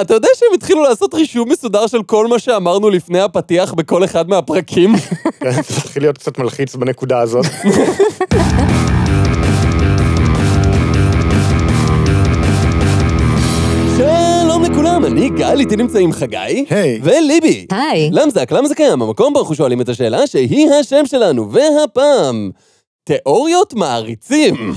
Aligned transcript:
אתה 0.00 0.14
יודע 0.14 0.28
שהם 0.34 0.48
התחילו 0.54 0.82
לעשות 0.82 1.14
רישום 1.14 1.48
מסודר 1.48 1.86
של 1.86 2.02
כל 2.02 2.26
מה 2.26 2.38
שאמרנו 2.38 2.90
לפני 2.90 3.20
הפתיח 3.20 3.74
בכל 3.74 4.04
אחד 4.04 4.28
מהפרקים? 4.28 4.92
כן, 5.40 5.50
זה 5.50 5.74
מתחיל 5.78 6.02
להיות 6.02 6.18
קצת 6.18 6.38
מלחיץ 6.38 6.74
בנקודה 6.74 7.20
הזאת. 7.20 7.44
שלום 13.96 14.64
לכולם, 14.64 15.04
אני 15.04 15.30
גל, 15.30 15.60
איתי 15.60 15.76
נמצאים 15.76 16.12
חגי. 16.12 16.64
היי. 16.70 17.00
וליבי. 17.02 17.66
היי. 17.70 18.10
למזק, 18.12 18.52
למה 18.52 18.68
זה 18.68 18.74
קיים? 18.74 19.02
המקום 19.02 19.32
בו 19.32 19.40
אנחנו 19.40 19.54
שואלים 19.54 19.80
את 19.80 19.88
השאלה 19.88 20.26
שהיא 20.26 20.70
השם 20.70 21.06
שלנו, 21.06 21.52
והפעם, 21.52 22.50
תיאוריות 23.04 23.74
מעריצים. 23.74 24.72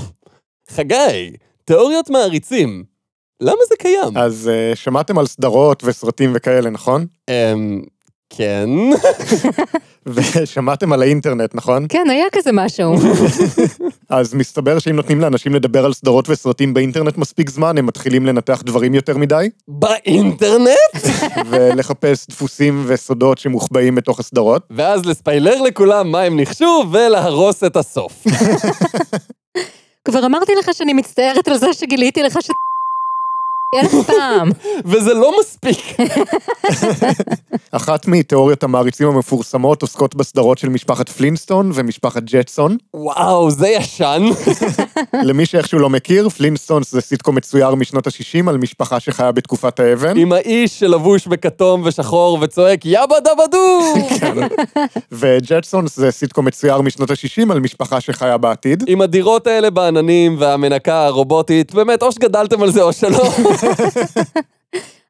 חגי, 0.70 1.32
תיאוריות 1.64 2.10
מעריצים. 2.10 2.95
למה 3.40 3.60
זה 3.68 3.74
קיים? 3.78 4.16
אז 4.16 4.50
uh, 4.72 4.76
שמעתם 4.76 5.18
על 5.18 5.26
סדרות 5.26 5.82
וסרטים 5.84 6.32
וכאלה, 6.34 6.70
נכון? 6.70 7.06
אמ... 7.30 7.82
כן. 8.30 8.68
ושמעתם 10.14 10.92
על 10.92 11.02
האינטרנט, 11.02 11.54
נכון? 11.54 11.86
כן, 11.88 12.04
היה 12.10 12.24
כזה 12.32 12.50
משהו. 12.52 12.94
אז 14.08 14.34
מסתבר 14.34 14.78
שאם 14.78 14.96
נותנים 14.96 15.20
לאנשים 15.20 15.54
לדבר 15.54 15.84
על 15.84 15.92
סדרות 15.92 16.28
וסרטים 16.28 16.74
באינטרנט 16.74 17.16
מספיק 17.16 17.50
זמן, 17.50 17.78
הם 17.78 17.86
מתחילים 17.86 18.26
לנתח 18.26 18.62
דברים 18.64 18.94
יותר 18.94 19.16
מדי, 19.16 19.48
באינטרנט? 19.68 20.94
ולחפש 21.50 22.26
דפוסים 22.28 22.84
וסודות 22.86 23.38
שמוחבאים 23.38 23.94
בתוך 23.94 24.20
הסדרות. 24.20 24.62
ואז 24.70 25.06
לספיילר 25.06 25.62
לכולם 25.62 26.10
מה 26.10 26.22
הם 26.22 26.36
ניחשו, 26.36 26.84
ולהרוס 26.92 27.64
את 27.64 27.76
הסוף. 27.76 28.24
כבר 30.04 30.26
אמרתי 30.26 30.52
לך 30.58 30.70
שאני 30.72 30.92
מצטערת 30.92 31.48
על 31.48 31.56
זה 31.56 31.72
שגיליתי 31.72 32.22
לך 32.22 32.38
ש... 32.42 32.50
אלף 33.74 34.06
פעם. 34.06 34.50
וזה 34.90 35.14
לא 35.14 35.32
מספיק. 35.40 35.78
אחת 37.72 38.06
מתיאוריות 38.08 38.62
המעריצים 38.62 39.08
המפורסמות 39.08 39.82
עוסקות 39.82 40.14
בסדרות 40.14 40.58
של 40.58 40.68
משפחת 40.68 41.08
פלינסטון 41.08 41.70
ומשפחת 41.74 42.22
ג'טסון. 42.22 42.76
וואו, 42.94 43.50
זה 43.50 43.68
ישן. 43.68 44.22
למי 45.28 45.46
שאיכשהו 45.46 45.78
לא 45.78 45.90
מכיר, 45.90 46.28
פלינסטונס 46.28 46.92
זה 46.92 47.00
סיטקום 47.00 47.34
מצויר 47.34 47.74
משנות 47.74 48.06
ה-60 48.06 48.48
על 48.48 48.58
משפחה 48.58 49.00
שחיה 49.00 49.32
בתקופת 49.32 49.80
האבן. 49.80 50.18
עם 50.18 50.32
האיש 50.32 50.78
שלבוש 50.78 51.26
בכתום 51.26 51.82
ושחור 51.84 52.38
וצועק 52.40 52.86
יאבא 52.86 53.16
דבא 53.20 53.46
דו! 53.50 53.94
וג'טסונס 55.12 55.96
זה 55.96 56.10
סיטקום 56.10 56.44
מצויר 56.44 56.80
משנות 56.80 57.10
ה-60 57.10 57.52
על 57.52 57.60
משפחה 57.60 58.00
שחיה 58.00 58.36
בעתיד. 58.36 58.84
עם 58.86 59.00
הדירות 59.00 59.46
האלה 59.46 59.70
בעננים 59.70 60.36
והמנקה 60.38 61.06
הרובוטית, 61.06 61.74
באמת, 61.74 62.02
או 62.02 62.12
שגדלתם 62.12 62.62
על 62.62 62.72
זה 62.72 62.82
או 62.82 62.92
שלא. 62.92 63.24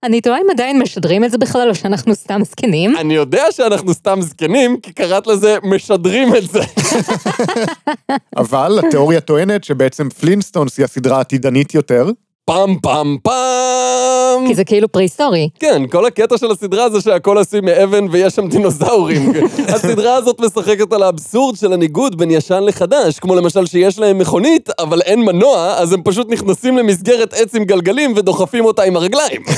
אני 0.02 0.20
תוהה 0.20 0.38
אם 0.38 0.50
עדיין 0.50 0.78
משדרים 0.78 1.24
את 1.24 1.30
זה 1.30 1.38
בכלל, 1.38 1.68
או 1.68 1.74
שאנחנו 1.74 2.14
סתם 2.14 2.40
זקנים. 2.44 2.96
אני 2.96 3.14
יודע 3.14 3.44
שאנחנו 3.50 3.94
סתם 3.94 4.18
זקנים, 4.22 4.80
כי 4.80 4.92
קראת 4.92 5.26
לזה 5.26 5.56
משדרים 5.62 6.36
את 6.36 6.50
זה. 6.50 6.60
אבל 8.36 8.78
התיאוריה 8.78 9.20
טוענת 9.20 9.64
שבעצם 9.64 10.10
פלינסטונס 10.10 10.78
היא 10.78 10.84
הסדרה 10.84 11.16
העתידנית 11.16 11.74
יותר, 11.74 12.10
פעם 12.44 12.76
פעם 12.82 13.16
פעם. 13.22 14.15
כי 14.46 14.54
זה 14.54 14.64
כאילו 14.64 14.88
פרה-היסטורי. 14.88 15.48
כן, 15.58 15.82
כל 15.90 16.06
הקטע 16.06 16.38
של 16.38 16.50
הסדרה 16.50 16.90
זה 16.90 17.00
שהכל 17.00 17.38
עשוי 17.38 17.60
מאבן 17.60 18.06
ויש 18.10 18.34
שם 18.34 18.48
דינוזאורים. 18.48 19.32
הסדרה 19.74 20.14
הזאת 20.14 20.40
משחקת 20.40 20.92
על 20.92 21.02
האבסורד 21.02 21.56
של 21.56 21.72
הניגוד 21.72 22.18
בין 22.18 22.30
ישן 22.30 22.62
לחדש, 22.62 23.18
כמו 23.18 23.34
למשל 23.34 23.66
שיש 23.66 23.98
להם 23.98 24.18
מכונית, 24.18 24.70
אבל 24.78 25.00
אין 25.00 25.20
מנוע, 25.20 25.74
אז 25.78 25.92
הם 25.92 26.02
פשוט 26.02 26.30
נכנסים 26.30 26.78
למסגרת 26.78 27.34
עץ 27.34 27.54
עם 27.54 27.64
גלגלים 27.64 28.12
ודוחפים 28.16 28.64
אותה 28.64 28.82
עם 28.82 28.96
הרגליים. 28.96 29.42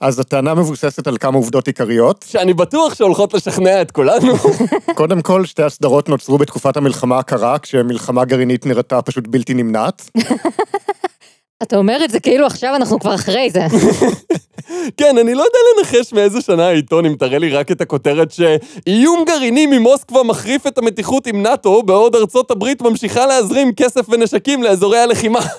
אז 0.00 0.18
הטענה 0.18 0.54
מבוססת 0.54 1.06
על 1.06 1.18
כמה 1.18 1.36
עובדות 1.36 1.66
עיקריות. 1.66 2.24
שאני 2.28 2.54
בטוח 2.54 2.94
שהולכות 2.94 3.34
לשכנע 3.34 3.82
את 3.82 3.90
כולנו. 3.90 4.34
קודם 4.94 5.22
כל, 5.22 5.44
שתי 5.44 5.62
הסדרות 5.62 6.08
נוצרו 6.08 6.38
בתקופת 6.38 6.76
המלחמה 6.76 7.18
הקרה, 7.18 7.58
כשמלחמה 7.58 8.24
גרעינית 8.24 8.66
נראתה 8.66 9.02
פשוט 9.02 9.26
בלתי 9.26 9.54
נמנעת. 9.54 10.10
אתה 11.62 11.76
אומר 11.76 12.04
את 12.04 12.10
זה 12.10 12.20
כאילו 12.20 12.46
עכשיו 12.46 12.76
אנחנו 12.76 13.00
כבר 13.00 13.14
אחרי 13.14 13.50
זה. 13.50 13.60
כן, 14.96 15.18
אני 15.18 15.34
לא 15.34 15.42
יודע 15.42 15.58
לנחש 15.78 16.12
מאיזה 16.12 16.40
שנה 16.40 16.66
העיתון, 16.66 17.06
אם 17.06 17.14
תראה 17.18 17.38
לי 17.38 17.50
רק 17.50 17.72
את 17.72 17.80
הכותרת 17.80 18.32
שאיום 18.32 19.24
גרעיני 19.26 19.66
ממוסקבה 19.66 20.22
מחריף 20.22 20.66
את 20.66 20.78
המתיחות 20.78 21.26
עם 21.26 21.42
נאט"ו, 21.42 21.82
בעוד 21.82 22.16
ארצות 22.16 22.50
הברית 22.50 22.82
ממשיכה 22.82 23.26
להזרים 23.26 23.72
כסף 23.72 24.08
ונשקים 24.08 24.62
לאזורי 24.62 24.98
הלחימה. 24.98 25.40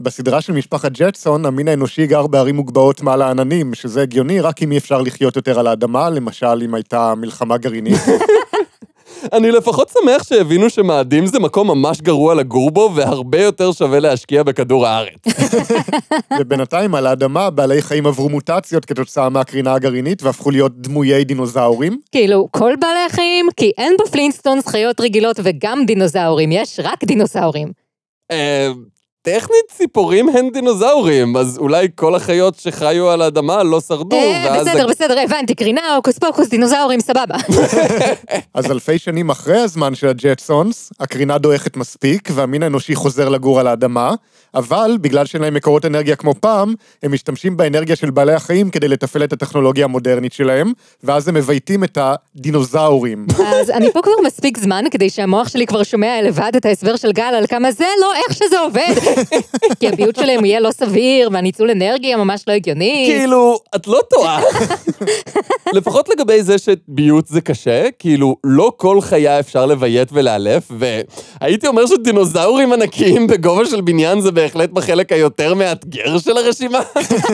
בסדרה 0.00 0.40
של 0.40 0.52
משפחת 0.52 0.92
ג'טסון, 0.92 1.46
המין 1.46 1.68
האנושי 1.68 2.06
גר 2.06 2.26
בערים 2.26 2.56
מוגבהות 2.56 3.02
מעל 3.02 3.22
העננים, 3.22 3.74
שזה 3.74 4.02
הגיוני 4.02 4.40
רק 4.40 4.62
אם 4.62 4.72
אי 4.72 4.78
אפשר 4.78 5.00
לחיות 5.00 5.36
יותר 5.36 5.58
על 5.58 5.66
האדמה, 5.66 6.10
למשל 6.10 6.62
אם 6.64 6.74
הייתה 6.74 7.14
מלחמה 7.14 7.56
גרעינית. 7.56 8.00
אני 9.32 9.50
לפחות 9.50 9.88
שמח 9.88 10.22
שהבינו 10.22 10.70
שמאדים 10.70 11.26
זה 11.26 11.38
מקום 11.38 11.68
ממש 11.68 12.00
גרוע 12.00 12.34
לגור 12.34 12.70
בו, 12.70 12.90
והרבה 12.94 13.42
יותר 13.42 13.72
שווה 13.72 14.00
להשקיע 14.00 14.42
בכדור 14.42 14.86
הארץ. 14.86 15.24
ובינתיים 16.40 16.94
על 16.94 17.06
האדמה 17.06 17.50
בעלי 17.50 17.82
חיים 17.82 18.06
עברו 18.06 18.28
מוטציות 18.28 18.84
כתוצאה 18.84 19.28
מהקרינה 19.28 19.74
הגרעינית 19.74 20.22
והפכו 20.22 20.50
להיות 20.50 20.72
דמויי 20.80 21.24
דינוזאורים. 21.24 21.98
כאילו, 22.12 22.48
כל 22.50 22.72
בעלי 22.80 23.04
החיים, 23.06 23.46
כי 23.56 23.72
אין 23.78 23.96
בפלינסטונס 24.06 24.66
חיות 24.66 25.00
רגילות 25.00 25.40
וגם 25.42 25.86
דינוזאורים, 25.86 26.52
יש 26.52 26.80
רק 26.82 27.04
דינוזאורים. 27.04 27.72
טכנית 29.24 29.64
ציפורים 29.76 30.28
הן 30.28 30.50
דינוזאורים, 30.50 31.36
אז 31.36 31.58
אולי 31.58 31.88
כל 31.94 32.14
החיות 32.14 32.54
שחיו 32.54 33.10
על 33.10 33.22
האדמה 33.22 33.62
לא 33.62 33.80
שרדו, 33.80 34.16
אה, 34.16 34.46
ואז... 34.46 34.66
בסדר, 34.66 34.86
בסדר, 34.86 35.20
הבנתי, 35.20 35.54
קרינה, 35.54 35.94
הוקוס 35.94 36.18
פוקוס, 36.18 36.48
דינוזאורים, 36.48 37.00
סבבה. 37.00 37.34
אז 38.54 38.70
אלפי 38.70 38.98
שנים 38.98 39.30
אחרי 39.30 39.58
הזמן 39.58 39.94
של 39.94 40.08
הג'טסונס, 40.08 40.92
הקרינה 41.00 41.38
דועכת 41.38 41.76
מספיק, 41.76 42.28
והמין 42.32 42.62
האנושי 42.62 42.94
חוזר 42.94 43.28
לגור 43.28 43.60
על 43.60 43.66
האדמה, 43.66 44.14
אבל 44.54 44.96
בגלל 45.00 45.26
שאין 45.26 45.42
להם 45.42 45.54
מקורות 45.54 45.84
אנרגיה 45.84 46.16
כמו 46.16 46.34
פעם, 46.40 46.74
הם 47.02 47.12
משתמשים 47.12 47.56
באנרגיה 47.56 47.96
של 47.96 48.10
בעלי 48.10 48.34
החיים 48.34 48.70
כדי 48.70 48.88
לתפעל 48.88 49.24
את 49.24 49.32
הטכנולוגיה 49.32 49.84
המודרנית 49.84 50.32
שלהם, 50.32 50.72
ואז 51.04 51.28
הם 51.28 51.34
מבייתים 51.34 51.84
את 51.84 51.98
הדינוזאורים. 52.00 53.26
אז 53.60 53.70
אני 53.70 53.92
פה 53.92 54.00
כבר 54.02 54.26
מספיק 54.26 54.58
זמן 54.58 54.84
כדי 54.90 55.10
שהמוח 55.10 55.48
שלי 55.48 55.66
כבר 55.66 55.82
שומע 55.82 56.22
לבד 56.22 56.52
את 56.56 56.66
ההסבר 56.66 56.96
של 56.96 57.12
גל 57.12 57.34
על 57.38 57.46
כמה 57.46 57.72
זה 57.72 57.86
לא 58.00 58.12
איך 58.14 58.36
שזה 58.36 58.58
עובד. 58.58 59.13
כי 59.80 59.88
הביוט 59.88 60.16
שלהם 60.16 60.44
יהיה 60.44 60.60
לא 60.60 60.70
סביר, 60.70 61.28
והניצול 61.32 61.70
אנרגיה 61.70 62.16
ממש 62.16 62.44
לא 62.46 62.52
הגיוני. 62.52 63.04
כאילו, 63.08 63.58
את 63.76 63.86
לא 63.86 64.00
טועה. 64.10 64.42
לפחות 65.76 66.08
לגבי 66.08 66.42
זה 66.42 66.56
שביוט 66.58 67.26
זה 67.26 67.40
קשה, 67.40 67.88
כאילו, 67.98 68.36
לא 68.44 68.72
כל 68.76 69.00
חיה 69.00 69.40
אפשר 69.40 69.66
לביית 69.66 70.08
ולאלף, 70.12 70.70
והייתי 71.40 71.66
אומר 71.66 71.86
שדינוזאורים 71.86 72.72
ענקיים 72.72 73.26
בגובה 73.26 73.66
של 73.66 73.80
בניין 73.80 74.20
זה 74.20 74.32
בהחלט 74.32 74.70
בחלק 74.70 75.12
היותר 75.12 75.54
מאתגר 75.54 76.18
של 76.18 76.36
הרשימה. 76.36 76.80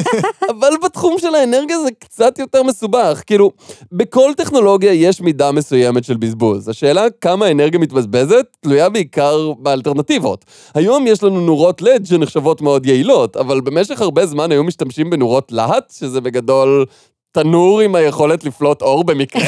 אבל 0.51 0.73
בתחום 0.85 1.19
של 1.19 1.35
האנרגיה 1.35 1.77
זה 1.79 1.89
קצת 1.99 2.39
יותר 2.39 2.63
מסובך. 2.63 3.23
כאילו, 3.27 3.51
בכל 3.93 4.33
טכנולוגיה 4.37 4.93
יש 4.93 5.21
מידה 5.21 5.53
מסוימת 5.53 6.05
של 6.05 6.17
בזבוז. 6.17 6.69
השאלה 6.69 7.07
כמה 7.21 7.51
אנרגיה 7.51 7.81
מתבזבזת 7.81 8.47
תלויה 8.61 8.89
בעיקר 8.89 9.53
באלטרנטיבות. 9.59 10.45
היום 10.75 11.07
יש 11.07 11.23
לנו 11.23 11.41
נורות 11.41 11.70
לד 11.81 12.07
שנחשבות 12.07 12.61
מאוד 12.61 12.87
יעילות, 12.87 13.37
אבל 13.37 13.61
במשך 13.61 14.01
הרבה 14.01 14.27
זמן 14.27 14.53
היו 14.53 14.65
משתמשים 14.65 15.11
בנורות 15.11 15.53
להט, 15.53 15.91
שזה 15.91 16.21
בגדול 16.21 16.87
תנור 17.33 17.81
עם 17.81 17.95
היכולת 17.95 18.45
לפלוט 18.45 18.83
אור 18.83 19.05
במקרה. 19.05 19.43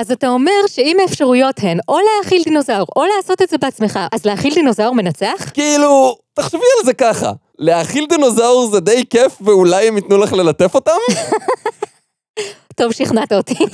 אז 0.00 0.12
אתה 0.12 0.28
אומר 0.28 0.52
שאם 0.66 0.96
האפשרויות 1.02 1.56
הן 1.58 1.78
או 1.88 1.98
להאכיל 1.98 2.42
דינוזאור 2.44 2.86
או 2.96 3.02
לעשות 3.16 3.42
את 3.42 3.48
זה 3.48 3.58
בעצמך, 3.58 3.98
אז 4.12 4.24
להאכיל 4.24 4.54
דינוזאור 4.54 4.94
מנצח? 4.94 5.50
כאילו, 5.54 6.16
תחשבי 6.34 6.58
על 6.78 6.86
זה 6.86 6.94
ככה, 6.94 7.32
להאכיל 7.58 8.06
דינוזאור 8.08 8.70
זה 8.70 8.80
די 8.80 9.04
כיף 9.10 9.36
ואולי 9.40 9.88
הם 9.88 9.96
ייתנו 9.96 10.18
לך 10.18 10.32
ללטף 10.32 10.74
אותם? 10.74 10.92
טוב, 12.76 12.92
שכנעת 12.92 13.32
אותי. 13.32 13.54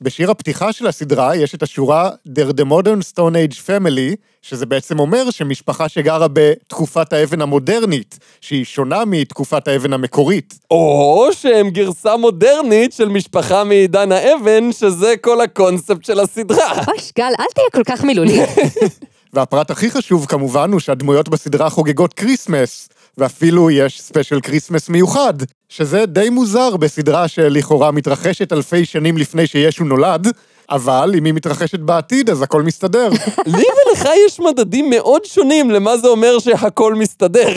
בשיר 0.00 0.30
הפתיחה 0.30 0.72
של 0.72 0.86
הסדרה 0.86 1.36
יש 1.36 1.54
את 1.54 1.62
השורה 1.62 2.10
They're 2.28 2.52
the 2.52 2.64
modern 2.64 3.12
stone 3.12 3.34
age 3.34 3.56
family, 3.66 4.16
שזה 4.42 4.66
בעצם 4.66 4.98
אומר 4.98 5.30
שמשפחה 5.30 5.88
שגרה 5.88 6.26
בתקופת 6.32 7.12
האבן 7.12 7.40
המודרנית, 7.40 8.18
שהיא 8.40 8.64
שונה 8.64 9.04
מתקופת 9.04 9.68
האבן 9.68 9.92
המקורית. 9.92 10.58
או 10.70 11.28
שהם 11.32 11.70
גרסה 11.70 12.16
מודרנית 12.16 12.92
של 12.92 13.08
משפחה 13.08 13.64
מעידן 13.64 14.12
האבן, 14.12 14.72
שזה 14.72 15.14
כל 15.20 15.40
הקונספט 15.40 16.04
של 16.04 16.20
הסדרה. 16.20 16.72
אוי, 16.72 16.98
גל, 17.18 17.32
אל 17.40 17.46
תהיה 17.54 17.66
כל 17.72 17.84
כך 17.84 18.04
מילולי. 18.04 18.40
והפרט 19.32 19.70
הכי 19.70 19.90
חשוב 19.90 20.26
כמובן 20.26 20.72
הוא 20.72 20.80
שהדמויות 20.80 21.28
בסדרה 21.28 21.70
חוגגות 21.70 22.14
כריסמס, 22.14 22.88
ואפילו 23.18 23.70
יש 23.70 24.00
ספיישל 24.00 24.40
כריסמס 24.40 24.88
מיוחד, 24.88 25.34
שזה 25.68 26.06
די 26.06 26.30
מוזר 26.30 26.76
בסדרה 26.76 27.28
שלכאורה 27.28 27.90
מתרחשת 27.90 28.52
אלפי 28.52 28.84
שנים 28.84 29.18
לפני 29.18 29.46
שישו 29.46 29.84
נולד, 29.84 30.28
אבל 30.70 31.12
אם 31.18 31.24
היא 31.24 31.34
מתרחשת 31.34 31.80
בעתיד, 31.80 32.30
אז 32.30 32.42
הכל 32.42 32.62
מסתדר. 32.62 33.08
לי 33.46 33.64
ולך 33.86 34.08
יש 34.26 34.40
מדדים 34.40 34.90
מאוד 34.90 35.24
שונים 35.24 35.70
למה 35.70 35.96
זה 35.96 36.08
אומר 36.08 36.38
שהכל 36.38 36.94
מסתדר. 36.94 37.48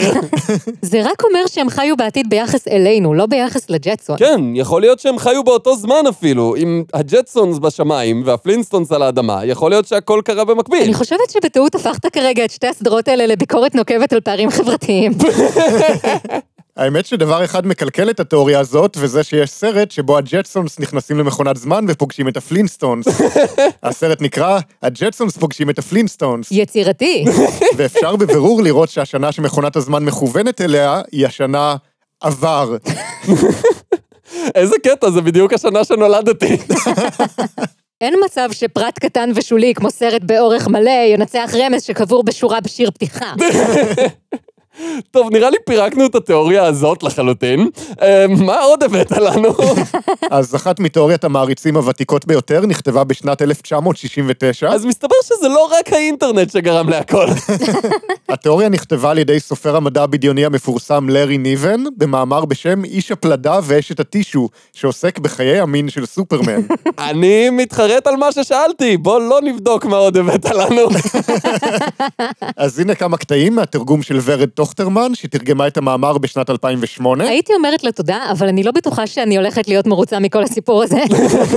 זה 0.82 1.02
רק 1.04 1.24
אומר 1.24 1.46
שהם 1.46 1.70
חיו 1.70 1.96
בעתיד 1.96 2.30
ביחס 2.30 2.68
אלינו, 2.68 3.14
לא 3.14 3.26
ביחס 3.26 3.70
לג'טסון. 3.70 4.18
כן, 4.18 4.40
יכול 4.54 4.80
להיות 4.80 5.00
שהם 5.00 5.18
חיו 5.18 5.44
באותו 5.44 5.76
זמן 5.76 6.06
אפילו. 6.08 6.56
אם 6.56 6.84
הג'טסונס 6.94 7.58
בשמיים 7.58 8.22
והפלינסטונס 8.24 8.92
על 8.92 9.02
האדמה, 9.02 9.44
יכול 9.44 9.70
להיות 9.70 9.86
שהכל 9.86 10.20
קרה 10.24 10.44
במקביל. 10.44 10.82
אני 10.82 10.94
חושבת 10.94 11.30
שבטעות 11.30 11.74
הפכת 11.74 12.06
כרגע 12.12 12.44
את 12.44 12.50
שתי 12.50 12.66
הסדרות 12.66 13.08
האלה 13.08 13.26
לביקורת 13.26 13.74
נוקבת 13.74 14.12
על 14.12 14.20
פערים 14.20 14.50
חברתיים. 14.50 15.12
האמת 16.76 17.06
שדבר 17.06 17.44
אחד 17.44 17.66
מקלקל 17.66 18.10
את 18.10 18.20
התיאוריה 18.20 18.60
הזאת, 18.60 18.96
וזה 19.00 19.24
שיש 19.24 19.50
סרט 19.50 19.90
שבו 19.90 20.18
הג'טסונס 20.18 20.80
נכנסים 20.80 21.18
למכונת 21.18 21.56
זמן 21.56 21.84
ופוגשים 21.88 22.28
את 22.28 22.36
הפלינסטונס. 22.36 23.06
הסרט 23.82 24.22
נקרא 24.22 24.60
הג'טסונס 24.82 25.36
פוגשים 25.36 25.70
את 25.70 25.78
הפלינסטונס, 25.78 26.48
יצירתי. 26.50 27.24
ואפשר 27.76 28.16
בבירור 28.16 28.62
לראות 28.62 28.88
שהשנה 28.88 29.32
שמכונת 29.32 29.76
הזמן 29.76 30.04
מכוונת 30.04 30.60
אליה 30.60 31.00
היא 31.12 31.26
השנה 31.26 31.76
עבר. 32.20 32.76
איזה 34.54 34.74
קטע, 34.82 35.10
זה 35.10 35.20
בדיוק 35.20 35.52
השנה 35.52 35.84
שנולדתי. 35.84 36.56
אין 38.00 38.14
מצב 38.24 38.48
שפרט 38.52 38.98
קטן 38.98 39.30
ושולי, 39.34 39.74
כמו 39.74 39.90
סרט 39.90 40.22
באורך 40.22 40.68
מלא, 40.68 41.04
ינצח 41.14 41.54
רמז 41.58 41.82
שקבור 41.82 42.22
בשורה 42.22 42.60
בשיר 42.60 42.90
פתיחה. 42.90 43.32
טוב, 45.10 45.28
נראה 45.32 45.50
לי 45.50 45.56
פירקנו 45.66 46.06
את 46.06 46.14
התיאוריה 46.14 46.64
הזאת 46.64 47.02
לחלוטין. 47.02 47.68
אה, 48.02 48.26
מה 48.28 48.60
עוד 48.60 48.82
הבאת 48.82 49.10
לנו? 49.10 49.48
אז 50.30 50.54
אחת 50.54 50.80
מתיאוריית 50.80 51.24
המעריצים 51.24 51.76
הוותיקות 51.76 52.26
ביותר 52.26 52.66
נכתבה 52.66 53.04
בשנת 53.04 53.42
1969. 53.42 54.68
אז 54.68 54.84
מסתבר 54.84 55.16
שזה 55.22 55.48
לא 55.48 55.68
רק 55.78 55.92
האינטרנט 55.92 56.50
שגרם 56.50 56.88
להכל. 56.88 57.26
התיאוריה 58.28 58.68
נכתבה 58.68 59.10
על 59.10 59.18
ידי 59.18 59.40
סופר 59.40 59.76
המדע 59.76 60.02
הבדיוני 60.02 60.44
המפורסם 60.44 61.08
לארי 61.08 61.38
ניבן, 61.38 61.84
במאמר 61.96 62.44
בשם 62.44 62.84
איש 62.84 63.12
הפלדה 63.12 63.58
ואשת 63.62 64.00
הטישו, 64.00 64.48
שעוסק 64.72 65.18
בחיי 65.18 65.60
המין 65.60 65.88
של 65.88 66.06
סופרמן. 66.06 66.60
אני 67.10 67.50
מתחרט 67.50 68.06
על 68.06 68.16
מה 68.16 68.32
ששאלתי, 68.32 68.96
בוא 68.96 69.20
לא 69.20 69.40
נבדוק 69.44 69.84
מה 69.84 69.96
עוד 69.96 70.16
הבאת 70.16 70.44
לנו. 70.44 70.88
אז 72.56 72.78
הנה 72.78 72.94
כמה 72.94 73.16
קטעים 73.16 73.54
מהתרגום 73.54 74.02
של 74.02 74.18
ורד 74.24 74.48
טוכטרמן, 74.62 75.14
שתרגמה 75.14 75.66
את 75.66 75.76
המאמר 75.76 76.18
בשנת 76.18 76.50
2008. 76.50 77.24
הייתי 77.24 77.54
אומרת 77.54 77.84
לה 77.84 77.92
תודה, 77.92 78.18
אבל 78.30 78.48
אני 78.48 78.62
לא 78.62 78.72
בטוחה 78.72 79.06
שאני 79.06 79.36
הולכת 79.36 79.68
להיות 79.68 79.86
מרוצה 79.86 80.18
מכל 80.18 80.42
הסיפור 80.42 80.82
הזה. 80.82 81.00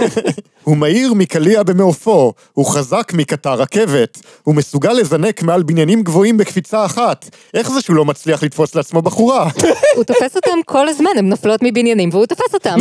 הוא 0.64 0.78
מהיר 0.78 1.14
מקליע 1.14 1.64
במעופו, 1.64 2.34
הוא 2.54 2.66
חזק 2.66 3.12
מקטר 3.14 3.54
רכבת, 3.54 4.22
הוא 4.44 4.56
מסוגל 4.56 4.94
לזנק 4.94 5.44
מעל 5.44 5.64
בניינים 5.64 6.04
גבוהים 6.04 6.38
בקפיצה 6.38 6.86
אחת. 6.86 7.30
איך 7.54 7.72
זה 7.72 7.82
שהוא 7.82 7.96
לא 7.96 8.06
מצליח 8.06 8.44
לתפוס 8.44 8.76
לעצמו 8.76 9.02
בחורה? 9.02 9.50
הוא 9.96 10.04
תופס 10.04 10.36
אותם 10.36 10.58
כל 10.66 10.88
הזמן, 10.88 11.12
הן 11.18 11.30
נופלות 11.30 11.60
מבניינים 11.64 12.10
והוא 12.12 12.26
תופס 12.26 12.54
אותם. 12.54 12.78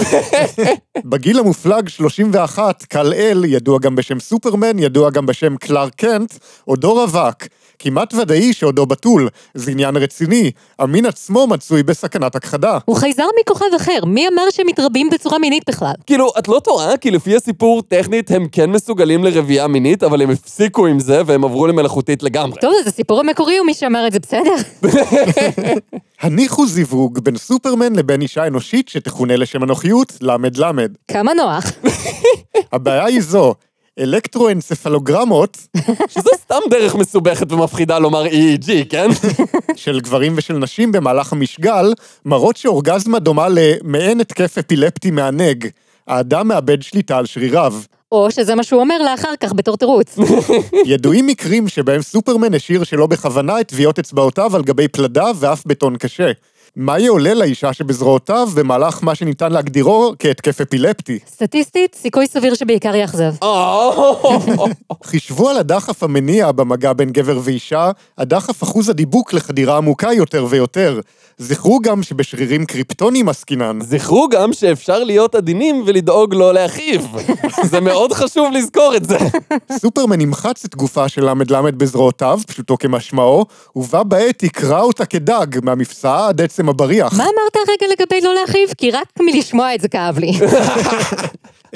בגיל 1.11 1.39
המופלג 1.39 1.89
31, 1.89 2.83
קל-אל, 2.83 3.45
ידוע 3.45 3.79
גם 3.79 3.97
בשם 3.97 4.21
סופרמן, 4.21 4.79
ידוע 4.79 5.11
גם 5.11 5.27
בשם 5.27 5.57
קלארק 5.57 5.95
קנט, 5.95 6.35
עודו 6.65 6.95
רווק. 6.95 7.45
כמעט 7.79 8.15
ודאי 8.15 8.53
שעודו 8.53 8.87
בתול, 8.87 9.29
זה 9.55 9.71
עניין 9.71 9.97
רציני, 9.97 10.51
המין 10.79 11.07
עצמו 11.07 11.47
מצוי 11.47 11.83
בסכנת 11.83 12.37
הכחדה. 12.37 12.79
הוא 12.85 12.97
חייזר 12.97 13.27
מכוכב 13.41 13.75
אחר, 13.77 14.05
מי 14.07 14.29
אמר 14.29 14.43
שהם 14.51 14.67
מתרבים 14.67 15.11
בצורה 15.11 15.39
מינית 15.39 15.63
בכלל? 15.69 15.93
כאילו, 16.07 16.33
את 16.39 16.49
לא 16.49 16.61
טועה, 16.65 16.97
כי 16.97 17.11
לפי 17.11 17.37
הסיפור, 17.37 17.83
טכנית 17.83 18.31
הם 18.31 18.47
כן 18.53 18.71
מסוגלים 18.71 19.25
לרבייה 19.25 19.67
מינית, 19.67 20.03
אבל 20.03 20.23
הם 20.23 20.31
הפסיקו 20.31 20.87
עם 20.87 21.01
זה 21.01 21.23
והם 21.27 21.45
עברו 21.45 21.67
למלאכותית 21.67 22.23
לגמרי. 22.23 22.61
טוב, 22.61 22.73
אז 22.81 22.87
הסיפור 22.87 23.21
המקורי 23.21 23.59
הוא 23.59 23.67
מי 23.67 23.75
שאמר 23.75 24.07
את 24.07 24.13
זה 24.13 24.19
בסדר. 24.19 24.55
הניחו 26.23 26.67
זיווג 26.67 27.19
בין 27.19 27.37
סופרמן 27.37 27.97
לבין 27.97 28.23
אישה 28.23 28.47
אנושית 28.47 28.89
שתכונה 28.89 29.37
לשם 29.37 29.63
הנוחיות 29.63 30.13
למד 30.21 30.57
למד. 30.57 30.93
כמה 31.09 31.35
נוח. 31.35 31.65
הבעיה 32.73 33.05
היא 33.05 33.21
זו, 33.23 33.55
אלקטרואנצפלוגרמות 33.99 35.59
שזו 36.09 36.31
סתם 36.35 36.59
דרך 36.71 36.95
מסובכת 36.95 37.53
ומפחידה 37.53 37.99
לומר 37.99 38.27
EEG, 38.27 38.71
כן? 38.89 39.09
של 39.77 40.01
גברים 40.01 40.35
ושל 40.37 40.55
נשים 40.55 40.93
במהלך 40.93 41.33
המשגל, 41.33 41.93
מראות 42.25 42.57
שאורגזמה 42.57 43.19
דומה 43.19 43.47
למעין 43.51 44.21
התקף 44.21 44.59
אפילפטי 44.59 45.11
מענג. 45.11 45.69
האדם 46.07 46.49
מאבד 46.49 46.83
שליטה 46.83 47.19
על 47.19 47.27
שריריו. 47.27 47.75
או 48.13 48.31
שזה 48.31 48.55
מה 48.55 48.63
שהוא 48.63 48.81
אומר 48.81 48.99
לה 48.99 49.15
אחר 49.15 49.33
כך 49.41 49.53
בתור 49.53 49.77
תירוץ. 49.77 50.19
ידועים 50.87 51.27
מקרים 51.27 51.69
שבהם 51.69 52.03
סופרמן 52.03 52.55
השאיר 52.55 52.85
שלא 52.85 53.07
בכוונה 53.07 53.61
את 53.61 53.69
טביעות 53.69 53.99
אצבעותיו 53.99 54.57
על 54.57 54.63
גבי 54.63 54.89
פלדה 54.89 55.31
ואף 55.37 55.63
בטון 55.67 55.97
קשה. 55.97 56.33
מה 56.77 56.99
יעולה 56.99 57.35
לאישה 57.35 57.73
שבזרועותיו 57.73 58.49
במהלך 58.55 58.99
מה 59.03 59.15
שניתן 59.15 59.53
להגדירו 59.53 60.13
כהתקף 60.19 60.61
אפילפטי? 60.61 61.19
סטטיסטית, 61.27 61.95
סיכוי 61.95 62.27
סביר 62.27 62.55
שבעיקר 62.55 62.95
יאכזב. 62.95 63.35
חישבו 65.05 65.49
על 65.49 65.59
הדחף 65.59 66.03
המניע 66.03 66.53
במגע 66.53 66.93
בין 66.93 67.11
גבר 67.11 67.39
ואישה, 67.43 67.91
הדחף 68.19 68.63
אחוז 68.63 68.89
הדיבוק 68.89 69.33
לחדירה 69.33 69.77
עמוקה 69.77 70.13
יותר 70.13 70.47
ויותר. 70.49 71.01
זכרו 71.39 71.81
גם 71.81 72.03
שבשרירים 72.03 72.67
קריפטונים 72.67 73.29
עסקינן. 73.29 73.79
זכרו 73.83 74.29
גם 74.31 74.53
שאפשר 74.53 75.05
להיות 75.05 75.35
עדינים 75.35 75.83
ולדאוג 75.87 76.35
לא 76.35 76.55
להכאיב. 76.55 77.07
זה 77.63 77.81
מאוד 77.81 78.13
חשוב 78.13 78.53
לזכור 78.53 78.93
את 78.97 79.05
זה. 79.05 79.19
סופרמן 79.73 80.21
ימחץ 80.21 80.65
את 80.65 80.77
גופה 80.77 81.09
של 81.09 81.25
ל"ל 81.25 81.71
בזרועותיו, 81.71 82.39
פשוטו 82.47 82.79
כמשמעו, 82.79 83.47
ובה 83.77 84.03
בעת 84.03 84.43
יקרע 84.43 84.81
אותה 84.81 85.05
כדג, 85.05 85.47
מהמפסעה 85.63 86.29
עד 86.29 86.41
עצם 86.41 86.64
הבריח. 86.69 87.13
מה 87.13 87.25
אמרת 87.25 87.69
הרגע 87.69 87.93
לגבי 87.93 88.21
לא 88.21 88.35
להכאיב? 88.35 88.69
כי 88.79 88.91
רק 88.91 89.07
מלשמוע 89.21 89.75
את 89.75 89.81
זה 89.81 89.89
כאב 89.89 90.19
לי. 90.19 90.33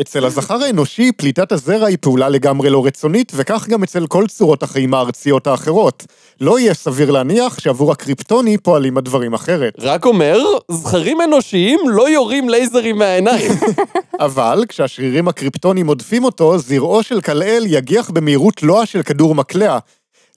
אצל 0.00 0.24
הזכר 0.24 0.62
האנושי, 0.62 1.12
פליטת 1.12 1.52
הזרע 1.52 1.86
היא 1.86 1.98
פעולה 2.00 2.28
לגמרי 2.28 2.70
לא 2.70 2.86
רצונית, 2.86 3.32
וכך 3.34 3.68
גם 3.68 3.82
אצל 3.82 4.06
כל 4.06 4.26
צורות 4.26 4.62
החיים 4.62 4.94
הארציות 4.94 5.46
האחרות. 5.46 6.06
לא 6.40 6.58
יהיה 6.58 6.74
סביר 6.74 7.10
להניח 7.10 7.58
שעבור 7.58 7.92
הקריפטוני 7.92 8.58
פועלים 8.58 8.98
הדברים 8.98 9.34
אחרת. 9.34 9.74
רק 9.78 10.04
אומר, 10.04 10.38
זכרים 10.70 11.18
אנושיים 11.20 11.80
לא 11.86 12.10
יורים 12.10 12.48
לייזרים 12.48 12.98
מהעיניים. 12.98 13.52
אבל 14.20 14.64
כשהשרירים 14.68 15.28
הקריפטונים 15.28 15.86
עודפים 15.86 16.24
אותו, 16.24 16.58
זרעו 16.58 17.02
של 17.02 17.20
קלאל 17.20 17.64
יגיח 17.66 18.10
במהירות 18.10 18.62
לוע 18.62 18.86
של 18.86 19.02
כדור 19.02 19.34
מקלע. 19.34 19.78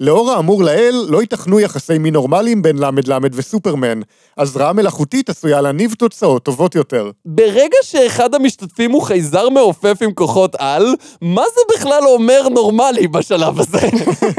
לאור 0.01 0.31
האמור 0.31 0.63
לעיל, 0.63 1.05
לא 1.07 1.21
ייתכנו 1.21 1.59
יחסי 1.59 1.97
מין 1.97 2.13
נורמליים 2.13 2.61
בין 2.61 2.77
ל"ל 2.77 2.93
וסופרמן. 3.33 3.99
הזרעה 4.37 4.73
מלאכותית 4.73 5.29
עשויה 5.29 5.61
להניב 5.61 5.93
תוצאות 5.93 6.43
טובות 6.43 6.75
יותר. 6.75 7.11
ברגע 7.25 7.77
שאחד 7.83 8.35
המשתתפים 8.35 8.91
הוא 8.91 9.01
חייזר 9.01 9.49
מעופף 9.49 9.97
עם 10.01 10.13
כוחות 10.13 10.55
על, 10.59 10.95
מה 11.21 11.43
זה 11.55 11.61
בכלל 11.75 12.01
אומר 12.05 12.49
נורמלי 12.49 13.07
בשלב 13.07 13.59
הזה? 13.59 13.79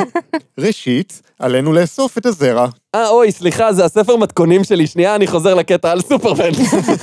ראשית, 0.58 1.22
עלינו 1.38 1.72
לאסוף 1.72 2.18
את 2.18 2.26
הזרע. 2.26 2.66
אה, 2.94 3.08
אוי, 3.08 3.32
סליחה, 3.32 3.72
זה 3.72 3.84
הספר 3.84 4.16
מתכונים 4.16 4.64
שלי. 4.64 4.86
שנייה, 4.86 5.14
אני 5.14 5.26
חוזר 5.26 5.54
לקטע 5.54 5.90
על 5.90 6.00
סופרמן. 6.00 6.50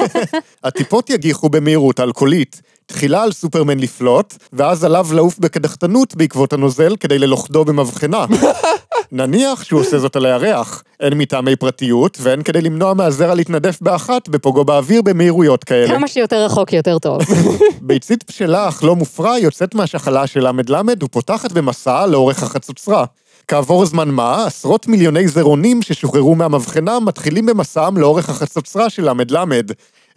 הטיפות 0.64 1.10
יגיחו 1.10 1.50
במהירות 1.50 2.00
אלכוהולית. 2.00 2.62
תחילה 2.90 3.24
על 3.24 3.32
סופרמן 3.32 3.80
לפלוט, 3.80 4.34
ואז 4.54 4.84
עליו 4.84 5.08
לעוף 5.12 5.40
בקדחתנות 5.40 6.16
בעקבות 6.16 6.54
הנוזל 6.54 6.96
כדי 6.96 7.20
ללוכדו 7.20 7.66
במבחנה. 7.66 8.26
נניח 9.12 9.64
שהוא 9.64 9.82
עושה 9.82 10.00
זאת 10.00 10.16
על 10.16 10.26
הירח, 10.26 10.84
הן 11.00 11.14
מטעמי 11.18 11.56
פרטיות, 11.56 12.18
והן 12.22 12.44
כדי 12.44 12.62
למנוע 12.62 12.94
מהזרע 12.94 13.36
להתנדף 13.36 13.82
באחת 13.82 14.30
בפוגו 14.30 14.66
באוויר 14.66 15.02
במהירויות 15.02 15.64
כאלה. 15.64 15.88
כמה 15.88 16.08
שיותר 16.08 16.46
רחוק 16.46 16.74
יותר 16.74 17.00
טוב. 17.00 17.22
ביצית 17.82 18.24
בשלה 18.28 18.70
אך 18.70 18.84
לא 18.84 18.96
מופרע 18.96 19.38
יוצאת 19.40 19.76
מהשחלה 19.76 20.28
של 20.28 20.48
ל"ל 20.48 20.76
ופותחת 21.04 21.52
במסע 21.52 22.06
לאורך 22.06 22.44
החצוצרה. 22.44 23.06
כעבור 23.48 23.86
זמן 23.86 24.10
מה, 24.10 24.46
עשרות 24.46 24.88
מיליוני 24.88 25.28
זרעונים 25.28 25.82
ששוחררו 25.82 26.36
מהמבחנה 26.36 27.00
מתחילים 27.00 27.46
במסעם 27.46 27.98
לאורך 27.98 28.30
החצוצרה 28.30 28.90
של 28.90 29.10
ל"ל. 29.10 29.62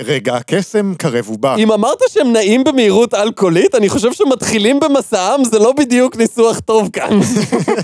רגע 0.01 0.37
הקסם 0.37 0.95
קרב 0.95 1.31
ובא. 1.31 1.57
אם 1.57 1.73
אמרת 1.73 1.99
שהם 2.09 2.33
נעים 2.33 2.65
במהירות 2.65 3.15
אלכוהולית, 3.15 3.75
אני 3.75 3.89
חושב 3.89 4.13
שמתחילים 4.13 4.81
במסעם, 4.81 5.45
זה 5.45 5.59
לא 5.59 5.73
בדיוק 5.73 6.17
ניסוח 6.17 6.61
טוב 6.61 6.91
כאן. 6.93 7.21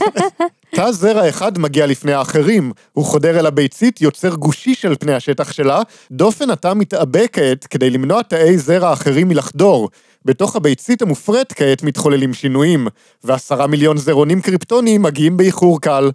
תא 0.76 0.92
זרע 0.92 1.28
אחד 1.28 1.58
מגיע 1.58 1.86
לפני 1.86 2.12
האחרים, 2.12 2.72
הוא 2.92 3.04
חודר 3.04 3.38
אל 3.38 3.46
הביצית, 3.46 4.00
יוצר 4.00 4.34
גושיש 4.34 4.84
על 4.84 4.94
פני 4.94 5.14
השטח 5.14 5.52
שלה, 5.52 5.82
דופן 6.10 6.50
התא 6.50 6.72
מתעבה 6.74 7.28
כעת 7.28 7.66
כדי 7.66 7.90
למנוע 7.90 8.22
תאי 8.22 8.58
זרע 8.58 8.92
אחרים 8.92 9.28
מלחדור. 9.28 9.88
בתוך 10.24 10.56
הביצית 10.56 11.02
המופרית 11.02 11.52
כעת 11.52 11.82
מתחוללים 11.82 12.34
שינויים, 12.34 12.86
ועשרה 13.24 13.66
מיליון 13.66 13.96
זרעונים 13.98 14.40
קריפטוניים 14.40 15.02
מגיעים 15.02 15.36
באיחור 15.36 15.80
קל. 15.80 16.10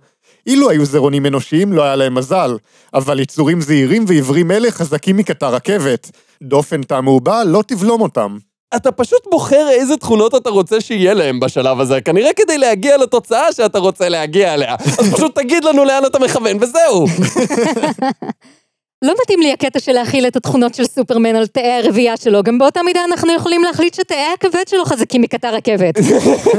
אילו 0.48 0.70
היו 0.70 0.86
זרעונים 0.86 1.26
אנושיים 1.26 1.74
לא 1.74 1.84
היה 1.84 1.96
להם 1.96 2.16
מזל, 2.16 2.58
אבל 2.94 3.20
יצורים 3.20 3.62
זעירים 3.62 4.06
ועיוורים 4.08 4.52
אלה 4.52 4.72
חזקים 4.72 5.18
מקטר 5.18 5.56
רכבת. 5.56 6.12
דופן 6.44 6.84
תא 6.84 7.02
מעובה 7.02 7.44
לא 7.44 7.64
תבלום 7.68 8.02
אותם. 8.02 8.38
אתה 8.76 8.92
פשוט 8.92 9.28
בוחר 9.32 9.68
איזה 9.70 9.98
תכונות 9.98 10.36
אתה 10.36 10.50
רוצה 10.50 10.82
שיהיה 10.82 11.14
להם 11.14 11.40
בשלב 11.40 11.80
הזה, 11.80 12.02
כנראה 12.02 12.34
כדי 12.36 12.58
להגיע 12.58 12.98
לתוצאה 12.98 13.52
שאתה 13.52 13.80
רוצה 13.80 14.10
להגיע 14.10 14.54
אליה. 14.54 14.76
אז 15.00 15.14
פשוט 15.14 15.36
תגיד 15.36 15.64
לנו 15.64 15.86
לאן 15.86 16.06
אתה 16.06 16.20
מכוון, 16.20 16.58
וזהו. 16.62 17.06
לא 19.04 19.14
מתאים 19.22 19.40
לי 19.40 19.52
הקטע 19.52 19.80
של 19.80 19.92
להכיל 19.92 20.28
את 20.28 20.36
התכונות 20.36 20.76
של 20.76 20.86
סופרמן 20.86 21.36
על 21.36 21.48
תאי 21.48 21.72
הרבייה 21.72 22.18
שלו, 22.18 22.44
גם 22.44 22.58
באותה 22.58 22.80
מידה 22.86 23.00
אנחנו 23.06 23.34
יכולים 23.36 23.64
להחליט 23.64 23.94
שתאי 23.94 24.26
הכבד 24.34 24.68
שלו 24.68 24.86
חזקים 24.86 25.22
מקטר 25.22 25.56
רכבת. 25.56 25.96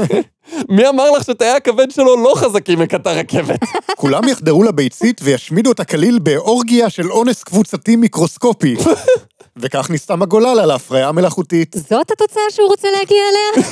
מי 0.75 0.87
אמר 0.89 1.11
לך 1.11 1.23
שתאי 1.23 1.47
הכבד 1.47 1.91
שלו 1.91 2.23
לא 2.23 2.33
חזקים 2.35 2.79
מקטר 2.79 3.09
רכבת? 3.09 3.59
כולם 3.97 4.27
יחדרו 4.27 4.63
לביצית 4.63 5.21
וישמידו 5.23 5.69
אותה 5.69 5.83
כליל 5.83 6.19
באורגיה 6.19 6.89
של 6.89 7.11
אונס 7.11 7.43
קבוצתי 7.43 7.95
מיקרוסקופי. 7.95 8.75
וכך 9.57 9.89
נסתם 9.91 10.21
הגולל 10.21 10.59
על 10.59 10.71
ההפריה 10.71 11.07
המלאכותית. 11.07 11.75
זאת 11.89 12.11
התוצאה 12.11 12.43
שהוא 12.49 12.67
רוצה 12.67 12.87
להגיע 12.97 13.17
אליה? 13.31 13.65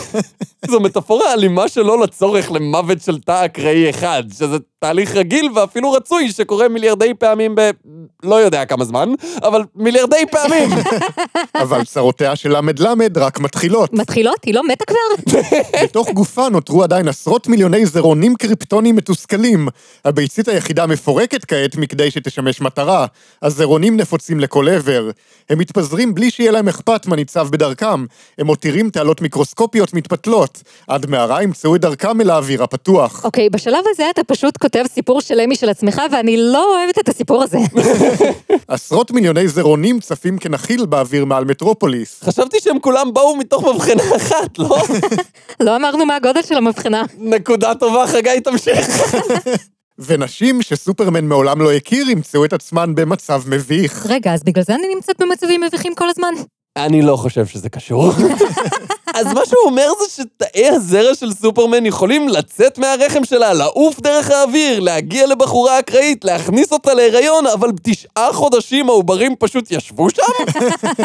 זו 0.68 0.80
מטאפורה 0.80 1.34
אלימה 1.34 1.70
שלא 1.70 2.04
לצורך 2.04 2.52
למוות 2.52 3.02
של 3.02 3.20
תא 3.20 3.46
אקראי 3.46 3.90
אחד, 3.90 4.24
שזה 4.38 4.58
תהליך 4.84 5.16
רגיל 5.16 5.50
ואפילו 5.56 5.92
רצוי 5.92 6.32
שקורה 6.32 6.68
מיליארדי 6.68 7.14
פעמים 7.14 7.56
ב... 7.56 7.70
לא 8.24 8.36
יודע 8.36 8.66
כמה 8.66 8.86
זמן, 8.86 9.10
אבל 9.44 9.64
מיליארדי 9.76 10.26
פעמים. 10.32 10.70
אבל 11.64 11.86
צרותיה 11.86 12.36
של 12.36 12.58
ל"ל 12.58 13.08
רק 13.16 13.40
מתחילות. 13.40 13.94
מתחילות? 13.94 14.44
היא 14.44 14.54
לא 14.54 14.68
מתה 14.68 14.86
כבר? 14.86 15.40
בתוך 15.84 16.10
גופה 16.10 16.50
נותרו 16.50 16.84
עדיין 16.84 17.08
עשרות 17.08 17.48
מיליוני 17.48 17.86
זרעונים 17.86 18.36
קריפטונים 18.36 18.96
מתוסכלים. 18.96 19.68
הביצית 20.06 20.48
היחידה 20.48 20.88
מפורקת 20.88 21.46
כעת 21.46 21.76
מכדי 21.76 22.12
שתשמש 22.12 22.62
מטרה. 22.62 23.06
הזרעונים 23.42 23.98
נפוצים 23.98 24.40
לכל 24.40 24.70
עבר. 24.70 25.10
הם 25.50 25.58
מתפזרים 25.60 26.14
בלי 26.14 26.32
שיהיה 26.32 26.52
להם 26.52 26.68
אכפת 26.68 27.08
מה 27.08 27.16
ניצב 27.16 27.48
בדרכם. 27.52 28.06
הם 28.38 28.46
מותירים 28.46 28.90
תעלות 28.90 29.22
מיקרוסקופיות 29.22 29.94
מתפתלות. 29.94 30.62
עד 30.88 31.10
מהרה 31.10 31.44
ימצאו 31.44 31.76
את 31.76 31.82
דרכם 31.82 32.22
אל 32.22 32.30
האוויר 32.30 32.64
הפתוח. 32.64 33.26
אוקיי, 33.26 33.50
בשלב 33.50 33.84
הזה 33.90 34.10
אתה 34.10 34.24
פשוט 34.24 34.58
כותב 34.74 34.86
סיפור 34.94 35.22
שלם 35.22 35.50
משל 35.50 35.70
עצמך, 35.70 36.02
ואני 36.12 36.38
לא 36.38 36.76
אוהבת 36.76 37.00
את 37.00 37.10
הסיפור 37.10 37.44
הזה. 37.44 37.58
עשרות 38.68 39.12
מיליוני 39.12 39.48
זרעונים 39.48 40.00
צפים 40.00 40.38
כנחיל 40.38 40.86
באוויר 40.86 41.26
מעל 41.26 41.46
מטרופוליס. 41.46 42.24
חשבתי 42.24 42.58
שהם 42.60 42.80
כולם 42.80 43.14
באו 43.14 43.36
מתוך 43.36 43.64
מבחנה 43.64 44.04
אחת, 44.16 44.60
לא? 44.60 44.78
לא 45.60 45.76
אמרנו 45.76 46.06
מה 46.06 46.16
הגודל 46.16 46.42
של 46.42 46.58
המבחנה. 46.58 47.04
נקודה 47.18 47.76
טובה, 47.76 48.08
חגי, 48.08 48.42
תמשיך. 48.44 48.88
ונשים 50.00 50.62
שסופרמן 50.62 51.26
מעולם 51.26 51.62
לא 51.62 51.72
הכיר 51.72 52.10
ימצאו 52.10 52.46
את 52.46 52.54
עצמן 52.54 52.96
במצב 52.96 53.42
מביך. 53.48 54.06
רגע, 54.10 54.34
אז 54.34 54.44
בגלל 54.44 54.64
זה 54.64 54.76
אני 54.76 54.96
נמצאת 54.96 55.22
במצבים 55.22 55.62
מביכים 55.62 55.96
כל 55.96 56.10
הזמן? 56.10 56.34
אני 56.78 57.02
לא 57.02 57.16
חושב 57.16 57.46
שזה 57.46 57.70
קשור. 57.70 58.12
אז 59.14 59.26
מה 59.34 59.42
שהוא 59.46 59.64
אומר 59.66 59.88
זה 60.00 60.24
שתאי 60.24 60.70
הזרע 60.70 61.16
של 61.16 61.32
סופרמן 61.32 61.86
יכולים 61.86 62.30
לצאת 62.30 62.78
מהרחם 62.78 63.26
שלה, 63.26 63.54
לעוף 63.54 64.00
דרך 64.00 64.32
האוויר, 64.32 64.80
להגיע 64.80 65.28
לבחורה 65.28 65.80
אקראית, 65.80 66.26
להכניס 66.26 66.72
אותה 66.72 66.94
להיריון, 66.94 67.48
אבל 67.48 67.72
בתשעה 67.72 68.34
חודשים 68.34 68.90
העוברים 68.90 69.36
פשוט 69.40 69.72
ישבו 69.72 70.08
שם? 70.10 70.62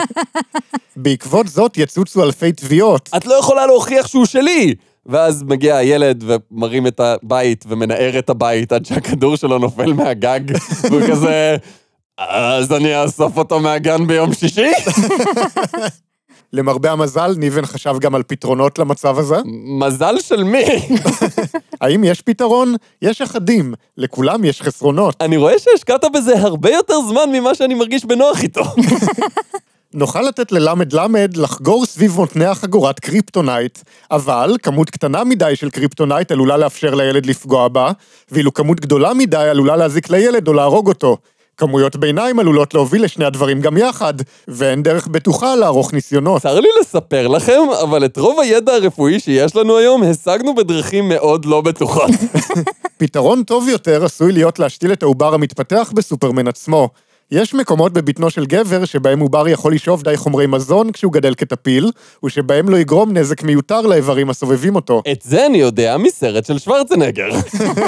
בעקבות 0.97 1.49
זאת 1.49 1.79
יצוצו 1.79 2.23
אלפי 2.23 2.53
תביעות. 2.53 3.11
את 3.17 3.27
לא 3.27 3.35
יכולה 3.35 3.67
להוכיח 3.67 4.07
שהוא 4.07 4.27
שלי! 4.27 4.75
ואז 5.07 5.43
מגיע 5.43 5.77
הילד 5.77 6.25
ומרים 6.27 6.87
את 6.87 7.01
הבית 7.01 7.65
ומנער 7.69 8.19
את 8.19 8.31
הבית 8.31 8.73
עד 8.73 8.87
שהכדור 8.87 9.37
שלו 9.37 9.59
נופל 9.59 9.93
מהגג, 9.93 10.41
והוא 10.91 11.01
כזה... 11.09 11.57
אז 12.19 12.73
אני 12.73 13.03
אאסוף 13.03 13.37
אותו 13.37 13.61
מהגן 13.61 14.07
ביום 14.07 14.35
שישי? 14.35 14.71
למרבה 16.53 16.93
המזל, 16.93 17.35
ניבן 17.37 17.67
חשב 17.67 17.95
גם 18.01 18.15
על 18.15 18.23
פתרונות 18.23 18.79
למצב 18.79 19.19
הזה. 19.19 19.37
מזל 19.65 20.15
של 20.21 20.45
מי? 20.45 20.65
האם 21.81 22.05
יש 22.05 22.23
פתרון? 22.23 22.75
יש 23.03 23.23
אחדים. 23.23 23.75
לכולם 23.97 24.45
יש 24.45 24.63
חסרונות. 24.63 25.17
אני 25.21 25.37
רואה 25.37 25.59
שהשקעת 25.59 26.05
בזה 26.15 26.39
הרבה 26.39 26.71
יותר 26.71 26.95
זמן 27.09 27.33
ממה 27.33 27.55
שאני 27.55 27.75
מרגיש 27.75 28.05
בנוח 28.05 28.43
איתו. 28.43 28.63
נוכל 29.95 30.23
לתת 30.23 30.53
ללמד 30.53 30.95
לחגור 31.37 31.87
סביב 31.87 32.17
מותניה 32.17 32.55
חגורת 32.55 33.01
קריפטונייט, 33.01 33.79
אבל 34.11 34.57
כמות 34.63 34.91
קטנה 34.91 35.25
מדי 35.25 35.57
של 35.57 35.71
קריפטונייט 35.71 36.33
עלולה 36.33 36.57
לאפשר 36.57 36.95
לילד 36.95 37.27
לפגוע 37.27 37.69
בה, 37.69 37.93
ואילו 38.31 38.55
כמות 38.55 38.81
גדולה 38.81 39.15
מדי 39.15 39.37
עלולה 39.37 39.77
להזיק 39.77 40.11
לילד 40.11 40.49
או 40.49 40.53
להרוג 40.53 40.89
אותו. 40.89 41.17
כמויות 41.59 41.97
ביניים 41.97 42.39
עלולות 42.39 42.75
להוביל 42.75 43.05
לשני 43.05 43.25
הדברים 43.25 43.61
גם 43.61 43.77
יחד, 43.77 44.15
ואין 44.49 44.83
דרך 44.83 45.07
בטוחה 45.07 45.57
לערוך 45.57 45.93
ניסיונות. 45.93 46.43
צר 46.43 46.61
לי 46.61 46.69
לספר 46.81 47.29
לכם, 47.29 47.61
אבל 47.83 48.05
את 48.05 48.19
רוב 48.19 48.41
הידע 48.41 48.73
הרפואי 48.73 49.21
שיש 49.21 49.57
לנו 49.57 49.77
היום 49.77 50.03
השגנו 50.03 50.55
בדרכים 50.55 51.09
מאוד 51.09 51.45
לא 51.45 51.61
בטוחות. 51.61 52.11
פתרון 52.99 53.43
טוב 53.43 53.69
יותר 53.69 54.05
עשוי 54.05 54.33
להיות 54.33 54.59
להשתיל 54.59 54.93
את 54.93 55.03
העובר 55.03 55.35
המתפתח 55.35 55.93
בסופרמן 55.95 56.49
עצמו. 56.49 56.89
יש 57.31 57.55
מקומות 57.55 57.93
בבטנו 57.93 58.31
של 58.31 58.47
גבר 58.47 58.85
שבהם 58.85 59.21
עובר 59.21 59.49
יכול 59.49 59.75
לשאוב 59.75 60.03
די 60.03 60.17
חומרי 60.17 60.47
מזון 60.47 60.93
כשהוא 60.93 61.13
גדל 61.13 61.35
כטפיל, 61.35 61.91
ושבהם 62.25 62.69
לא 62.69 62.77
יגרום 62.77 63.13
נזק 63.13 63.43
מיותר 63.43 63.81
לאיברים 63.81 64.31
הסובבים 64.31 64.75
אותו. 64.77 65.03
את 65.13 65.23
זה 65.23 65.47
אני 65.47 65.59
יודע 65.59 65.97
מסרט 65.97 66.45
של 66.45 66.59
שוורצנגר. 66.59 67.29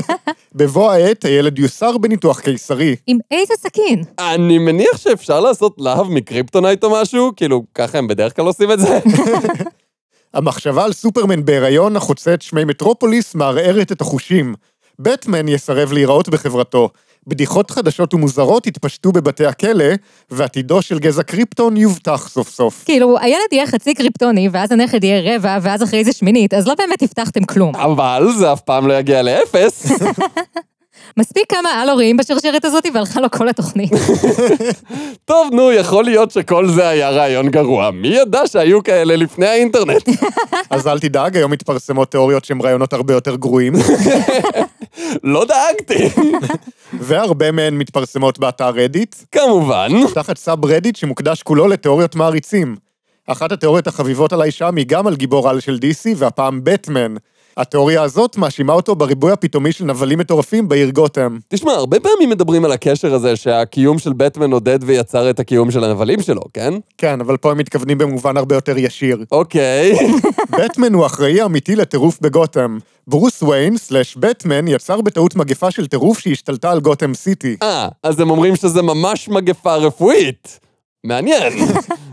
בבוא 0.54 0.92
העת 0.92 1.24
הילד 1.24 1.58
יוסר 1.58 1.98
בניתוח 1.98 2.40
קיסרי. 2.40 2.96
עם 3.06 3.18
איזה 3.30 3.54
סכין? 3.58 4.02
אני 4.18 4.58
מניח 4.58 4.96
שאפשר 4.96 5.40
לעשות 5.40 5.74
להב 5.78 6.10
מקריפטונייט 6.10 6.84
או 6.84 6.90
משהו, 6.90 7.32
כאילו, 7.36 7.62
ככה 7.74 7.98
הם 7.98 8.08
בדרך 8.08 8.36
כלל 8.36 8.44
עושים 8.44 8.72
את 8.72 8.80
זה. 8.80 8.98
המחשבה 10.34 10.84
על 10.84 10.92
סופרמן 10.92 11.44
בהיריון 11.44 11.96
החוצה 11.96 12.34
את 12.34 12.42
שמי 12.42 12.64
מטרופוליס 12.64 13.34
מערערת 13.34 13.92
את 13.92 14.00
החושים. 14.00 14.54
בטמן 14.98 15.48
יסרב 15.48 15.92
להיראות 15.92 16.28
בחברתו. 16.28 16.88
בדיחות 17.26 17.70
חדשות 17.70 18.14
ומוזרות 18.14 18.66
יתפשטו 18.66 19.12
בבתי 19.12 19.46
הכלא, 19.46 19.84
ועתידו 20.30 20.82
של 20.82 20.98
גזע 20.98 21.22
קריפטון 21.22 21.76
יובטח 21.76 22.28
סוף 22.28 22.50
סוף. 22.50 22.84
כאילו, 22.84 23.18
הילד 23.18 23.52
יהיה 23.52 23.66
חצי 23.66 23.94
קריפטוני, 23.94 24.48
ואז 24.52 24.72
הנכד 24.72 25.04
יהיה 25.04 25.36
רבע, 25.36 25.58
ואז 25.62 25.82
אחרי 25.82 26.04
זה 26.04 26.12
שמינית, 26.12 26.54
אז 26.54 26.66
לא 26.66 26.74
באמת 26.78 27.02
הבטחתם 27.02 27.44
כלום. 27.44 27.76
אבל 27.76 28.28
זה 28.38 28.52
אף 28.52 28.60
פעם 28.60 28.86
לא 28.86 28.98
יגיע 28.98 29.22
לאפס. 29.22 29.86
מספיק 31.16 31.44
כמה 31.48 31.82
אלורים 31.82 32.16
בשרשרת 32.16 32.64
הזאת, 32.64 32.84
והלכה 32.94 33.20
לו 33.20 33.30
כל 33.30 33.48
התוכנית. 33.48 33.92
טוב, 35.24 35.48
נו, 35.52 35.72
יכול 35.72 36.04
להיות 36.04 36.30
שכל 36.30 36.68
זה 36.68 36.88
היה 36.88 37.10
רעיון 37.10 37.48
גרוע. 37.48 37.90
מי 37.90 38.08
ידע 38.08 38.46
שהיו 38.46 38.82
כאלה 38.82 39.16
לפני 39.16 39.46
האינטרנט? 39.46 40.08
אז 40.70 40.86
אל 40.86 40.98
תדאג, 40.98 41.36
היום 41.36 41.50
מתפרסמות 41.50 42.10
תיאוריות 42.10 42.44
שהן 42.44 42.60
רעיונות 42.60 42.92
הרבה 42.92 43.14
יותר 43.14 43.36
גרועים. 43.36 43.72
לא 45.24 45.44
דאגתי. 45.44 46.08
והרבה 46.92 47.50
מהן 47.50 47.74
מתפרסמות 47.74 48.38
באתר 48.38 48.70
רדיט. 48.70 49.14
כמובן. 49.32 49.88
תחת 50.14 50.38
סאב 50.38 50.64
רדיט 50.64 50.96
שמוקדש 50.96 51.42
כולו 51.42 51.68
לתיאוריות 51.68 52.14
מעריצים. 52.14 52.76
אחת 53.26 53.52
התיאוריות 53.52 53.86
החביבות 53.86 54.32
עליי 54.32 54.50
שם 54.50 54.76
היא 54.76 54.86
גם 54.88 55.06
על 55.06 55.16
גיבור 55.16 55.48
על 55.48 55.60
של 55.60 55.78
DC, 55.82 56.08
והפעם 56.16 56.60
בטמן. 56.64 57.14
התיאוריה 57.56 58.02
הזאת 58.02 58.36
מאשימה 58.36 58.72
אותו 58.72 58.94
בריבוי 58.94 59.32
הפתאומי 59.32 59.72
של 59.72 59.84
נבלים 59.84 60.18
מטורפים 60.18 60.68
בעיר 60.68 60.90
גותם. 60.90 61.38
תשמע, 61.48 61.72
הרבה 61.72 62.00
פעמים 62.00 62.30
מדברים 62.30 62.64
על 62.64 62.72
הקשר 62.72 63.14
הזה 63.14 63.36
שהקיום 63.36 63.98
של 63.98 64.12
בטמן 64.12 64.52
עודד 64.52 64.78
ויצר 64.82 65.30
את 65.30 65.40
הקיום 65.40 65.70
של 65.70 65.84
הנבלים 65.84 66.22
שלו, 66.22 66.42
כן? 66.54 66.74
כן, 66.98 67.20
אבל 67.20 67.36
פה 67.36 67.50
הם 67.50 67.58
מתכוונים 67.58 67.98
במובן 67.98 68.36
הרבה 68.36 68.54
יותר 68.54 68.78
ישיר. 68.78 69.24
אוקיי. 69.32 69.92
בטמן 70.58 70.94
הוא 70.94 71.06
אחראי 71.06 71.42
אמיתי 71.42 71.76
לטירוף 71.76 72.18
בגותם. 72.20 72.78
ברוס 73.06 73.42
ויין, 73.42 73.76
סלאש 73.76 74.16
בטמן, 74.16 74.68
יצר 74.68 75.00
בטעות 75.00 75.36
מגפה 75.36 75.70
של 75.70 75.86
טירוף 75.86 76.18
שהשתלטה 76.18 76.70
על 76.70 76.80
גותם 76.80 77.14
סיטי. 77.14 77.56
אה, 77.62 77.88
אז 78.02 78.20
הם 78.20 78.30
אומרים 78.30 78.56
שזה 78.56 78.82
ממש 78.82 79.28
מגפה 79.28 79.74
רפואית. 79.74 80.60
מעניין. 81.04 81.52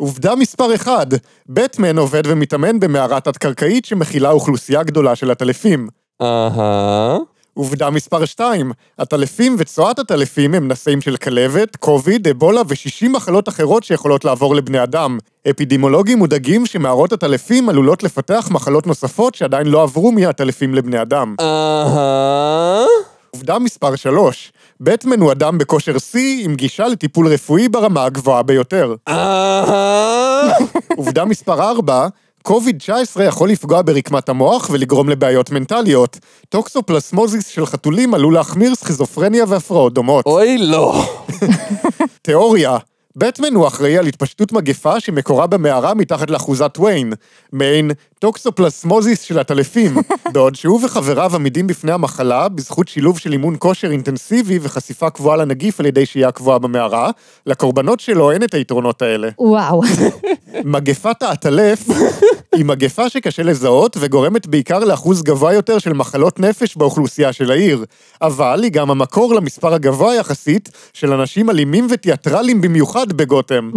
עובדה 0.00 0.34
מספר 0.34 0.74
1, 0.74 1.06
בטמן 1.48 1.98
עובד 1.98 2.22
ומתאמן 2.26 2.80
במערה 2.80 3.20
תת-קרקעית 3.20 3.84
שמכילה 3.84 4.30
אוכלוסייה 4.30 4.82
גדולה 4.82 5.16
של 5.16 5.30
עטלפים. 5.30 5.88
אהה. 6.22 7.16
עובדה 7.54 7.90
מספר 7.90 8.24
2, 8.24 8.72
עטלפים 8.98 9.56
וצואת 9.58 9.98
עטלפים 9.98 10.54
הם 10.54 10.68
נשאים 10.68 11.00
של 11.00 11.16
כלבת, 11.16 11.76
קוביד, 11.76 12.28
אבולה 12.28 12.60
ו-60 12.68 13.08
מחלות 13.08 13.48
אחרות 13.48 13.84
שיכולות 13.84 14.24
לעבור 14.24 14.54
לבני 14.54 14.82
אדם. 14.82 15.18
אפידמיולוגים 15.50 16.18
מודאגים 16.18 16.66
שמערות 16.66 17.12
עטלפים 17.12 17.68
עלולות 17.68 18.02
לפתח 18.02 18.48
מחלות 18.50 18.86
נוספות 18.86 19.34
שעדיין 19.34 19.66
לא 19.66 19.82
עברו 19.82 20.12
מעטלפים 20.12 20.74
לבני 20.74 21.02
אדם. 21.02 21.34
אהה. 21.40 22.84
עובדה 23.30 23.58
מספר 23.58 23.96
3, 23.96 24.52
בטמן 24.80 25.20
הוא 25.20 25.32
אדם 25.32 25.58
בכושר 25.58 25.98
שיא 25.98 26.44
עם 26.44 26.54
גישה 26.54 26.88
לטיפול 26.88 27.28
רפואי 27.28 27.68
ברמה 27.68 28.04
הגבוהה 28.04 28.42
ביותר. 28.42 28.94
אהה. 29.08 30.52
עובדה 30.96 31.24
מספר 31.24 31.70
4, 31.70 32.08
קוביד-19 32.42 33.22
יכול 33.22 33.50
לפגוע 33.50 33.82
ברקמת 33.82 34.28
המוח 34.28 34.68
ולגרום 34.72 35.08
לבעיות 35.08 35.50
מנטליות. 35.50 36.18
טוקסופלסמוזיס 36.48 37.46
של 37.46 37.66
חתולים 37.66 38.14
עלול 38.14 38.34
להחמיר 38.34 38.74
סכיזופרניה 38.74 39.44
והפרעות 39.48 39.94
דומות. 39.94 40.26
אוי, 40.26 40.58
לא. 40.58 41.04
תיאוריה, 42.22 42.78
בטמן 43.16 43.54
הוא 43.54 43.66
אחראי 43.66 43.98
על 43.98 44.06
התפשטות 44.06 44.52
מגפה 44.52 45.00
שמקורה 45.00 45.46
במערה 45.46 45.94
מתחת 45.94 46.30
לאחוזת 46.30 46.78
ויין, 46.78 47.12
מעין 47.52 47.90
טוקסופלסמוזיס 48.18 49.20
של 49.22 49.38
עטלפים, 49.38 49.96
בעוד 50.34 50.54
שהוא 50.54 50.80
וחבריו 50.84 51.34
עמידים 51.34 51.66
בפני 51.66 51.92
המחלה 51.92 52.48
בזכות 52.48 52.88
שילוב 52.88 53.18
של 53.18 53.32
אימון 53.32 53.56
כושר 53.58 53.90
אינטנסיבי 53.90 54.58
וחשיפה 54.62 55.10
קבועה 55.10 55.36
לנגיף 55.36 55.80
על 55.80 55.86
ידי 55.86 56.06
שהייה 56.06 56.32
קבועה 56.32 56.58
במערה, 56.58 57.10
לקורבנות 57.46 58.00
שלו 58.00 58.30
אין 58.30 58.42
את 58.42 58.54
היתרונות 58.54 59.02
האלה. 59.02 59.28
וואו. 59.38 59.82
מגפת 60.64 61.22
העטלף 61.22 61.84
היא 62.54 62.64
מגפה 62.64 63.08
שקשה 63.08 63.42
לזהות 63.42 63.96
וגורמת 64.00 64.46
בעיקר 64.46 64.78
לאחוז 64.78 65.22
גבוה 65.22 65.52
יותר 65.52 65.78
של 65.78 65.92
מחלות 65.92 66.40
נפש 66.40 66.76
באוכלוסייה 66.76 67.32
של 67.32 67.50
העיר, 67.50 67.84
אבל 68.22 68.60
היא 68.62 68.72
גם 68.72 68.90
המקור 68.90 69.34
למספר 69.34 69.74
הגבוה 69.74 70.14
יחסית 70.14 70.68
של 70.92 71.12
אנשים 71.12 71.50
אלימים 71.50 71.86
ותיאטרליים 71.90 72.60
במיוחד 72.60 72.99
בגותם. 73.08 73.70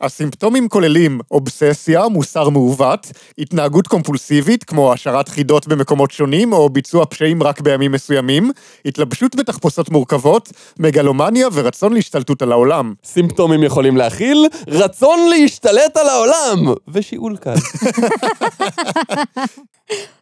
הסימפטומים 0.00 0.68
כוללים 0.68 1.20
אובססיה, 1.30 2.08
מוסר 2.08 2.48
מעוות, 2.48 3.06
התנהגות 3.38 3.86
קומפולסיבית, 3.86 4.64
כמו 4.64 4.92
השארת 4.92 5.28
חידות 5.28 5.68
במקומות 5.68 6.10
שונים, 6.10 6.52
או 6.52 6.68
ביצוע 6.68 7.06
פשעים 7.06 7.42
רק 7.42 7.60
בימים 7.60 7.92
מסוימים, 7.92 8.50
התלבשות 8.84 9.36
בתחפושות 9.36 9.90
מורכבות, 9.90 10.52
מגלומניה 10.78 11.48
ורצון 11.52 11.92
להשתלטות 11.92 12.42
על 12.42 12.52
העולם. 12.52 12.94
סימפטומים 13.04 13.62
יכולים 13.62 13.96
להכיל 13.96 14.46
רצון 14.68 15.18
להשתלט 15.30 15.96
על 15.96 16.08
העולם! 16.08 16.74
ושיעול 16.88 17.36
קל. 17.36 17.54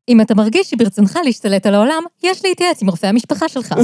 אם 0.08 0.20
אתה 0.20 0.34
מרגיש 0.34 0.70
שברצונך 0.70 1.18
להשתלט 1.24 1.66
על 1.66 1.74
העולם, 1.74 2.02
יש 2.22 2.44
להתייעץ 2.44 2.82
עם 2.82 2.90
רופא 2.90 3.06
המשפחה 3.06 3.48
שלך. 3.48 3.72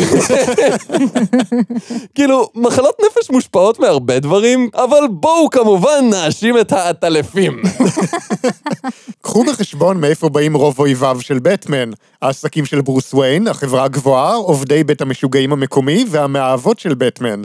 כאילו, 2.14 2.48
מחלות 2.54 2.96
נפש 3.06 3.30
מושפעות 3.30 3.80
מהרבה 3.80 4.18
דברים, 4.18 4.68
אבל 4.74 5.00
בואו 5.10 5.50
כמובן 5.50 6.10
נאשים 6.10 6.58
את 6.58 6.72
העטלפים. 6.72 7.62
קחו 9.22 9.44
בחשבון 9.44 10.00
מאיפה 10.00 10.28
באים 10.28 10.56
רוב 10.56 10.78
אויביו 10.78 11.18
של 11.20 11.38
בטמן, 11.38 11.90
העסקים 12.22 12.66
של 12.66 12.80
ברוס 12.80 13.14
ויין, 13.14 13.48
החברה 13.48 13.84
הגבוהה, 13.84 14.34
עובדי 14.34 14.84
בית 14.84 15.00
המשוגעים 15.00 15.52
המקומי 15.52 16.04
והמאהבות 16.08 16.78
של 16.78 16.94
בטמן. 16.94 17.42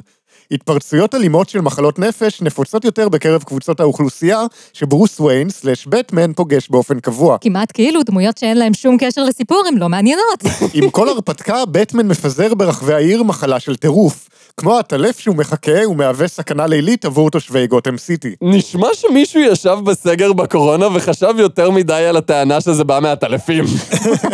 התפרצויות 0.52 1.16
אלימות 1.16 1.50
של 1.50 1.62
מחלות 1.62 2.00
נפש 2.00 2.42
נפוצות 2.42 2.86
יותר 2.86 3.10
בקרב 3.10 3.44
קבוצות 3.44 3.80
האוכלוסייה 3.80 4.42
שברוס 4.74 5.20
ויין 5.20 5.50
סלאש 5.50 5.88
בטמן 5.88 6.34
פוגש 6.34 6.70
באופן 6.70 7.00
קבוע. 7.00 7.38
כמעט 7.42 7.72
כאילו 7.74 8.04
דמויות 8.04 8.38
שאין 8.38 8.58
להן 8.58 8.74
שום 8.74 8.98
קשר 9.00 9.24
לסיפור 9.24 9.64
הן 9.68 9.78
לא 9.78 9.90
מעניינות. 9.90 10.44
עם 10.74 10.90
כל 10.90 11.10
הרפתקה, 11.10 11.66
בטמן 11.66 12.08
מפזר 12.08 12.54
ברחבי 12.56 12.94
העיר 12.94 13.24
מחלה 13.24 13.60
של 13.60 13.76
טירוף. 13.76 14.29
כמו 14.60 14.80
הטלף 14.80 15.20
שהוא 15.20 15.36
מחכה 15.36 15.88
ומהווה 15.88 16.28
סכנה 16.28 16.68
לילית 16.68 17.06
עבור 17.06 17.32
תושבי 17.32 17.68
גותם 17.68 17.98
סיטי. 17.98 18.36
נשמע 18.42 18.88
שמישהו 18.94 19.42
ישב 19.42 19.78
בסגר 19.84 20.34
בקורונה 20.34 20.88
וחשב 20.94 21.34
יותר 21.38 21.72
מדי 21.72 21.94
על 21.94 22.18
הטענה 22.18 22.62
שזה 22.62 22.84
בא 22.84 23.00
מהטלפים. 23.02 23.66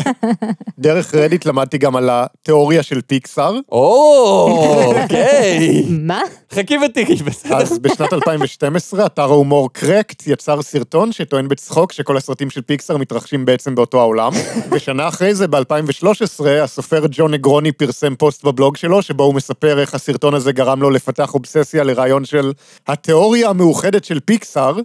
דרך 0.80 1.16
רדיט 1.16 1.46
למדתי 1.46 1.78
גם 1.78 1.96
על 1.96 2.10
התיאוריה 2.12 2.84
של 2.84 3.02
פיקסאר. 3.02 3.60
או, 3.72 4.94
אוקיי. 5.04 5.86
מה? 5.90 6.22
חכי 6.56 6.78
ותראי, 6.78 7.16
בסדר. 7.16 7.58
אז 7.58 7.80
בשנת 7.80 8.14
2012, 8.14 9.06
אתר 9.06 9.22
ההומור 9.22 9.74
Cracked 9.74 10.24
יצר 10.28 10.62
סרטון 10.62 11.12
שטוען 11.12 11.48
בצחוק 11.48 11.92
שכל 11.92 12.18
הסרטים 12.18 12.50
של 12.50 12.62
פיקסאר 12.62 12.98
מתרחשים 12.98 13.46
בעצם 13.46 13.76
באותו 13.76 14.00
העולם. 14.00 14.32
ושנה 14.72 15.08
אחרי 15.08 15.36
זה, 15.36 15.48
ב-2013, 15.48 16.46
הסופר 16.64 17.04
ג'ון 17.12 17.34
נגרוני 17.34 17.72
פרסם 17.72 18.16
פוסט 18.16 18.44
בבלוג 18.44 18.78
שלו, 18.78 19.02
שבו 19.02 19.24
הוא 19.24 19.36
מספר 19.36 19.80
איך 19.80 19.94
הסרטון 19.94 20.34
הזה 20.34 20.52
גרם 20.52 20.82
לו 20.82 20.90
לפתח 20.90 21.34
אובססיה 21.34 21.84
לרעיון 21.84 22.26
של 22.26 22.52
התיאוריה 22.88 23.50
המאוחדת 23.50 24.06
של 24.06 24.20
פיקסאר, 24.20 24.80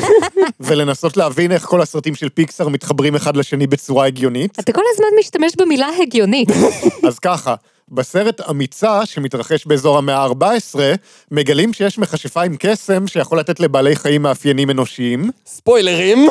ולנסות 0.60 1.16
להבין 1.16 1.52
איך 1.52 1.64
כל 1.64 1.80
הסרטים 1.80 2.14
של 2.14 2.28
פיקסאר 2.28 2.68
מתחברים 2.68 3.14
אחד 3.14 3.36
לשני 3.36 3.66
בצורה 3.66 4.06
הגיונית. 4.06 4.58
אתה 4.60 4.72
כל 4.72 4.82
הזמן 4.94 5.06
משתמש 5.18 5.52
במילה 5.58 5.88
הגיונית. 6.02 6.48
אז 7.08 7.18
ככה, 7.18 7.54
בסרט 7.92 8.40
אמיצה, 8.50 9.06
שמתרחש 9.06 9.66
באזור 9.66 9.98
המאה 9.98 10.16
ה-14, 10.16 10.78
מגלים 11.30 11.72
שיש 11.72 11.98
מכשפה 11.98 12.42
עם 12.42 12.56
קסם 12.58 13.06
שיכול 13.06 13.38
לתת 13.38 13.60
לבעלי 13.60 13.96
חיים 13.96 14.22
מאפיינים 14.22 14.70
אנושיים. 14.70 15.30
ספוילרים. 15.46 16.28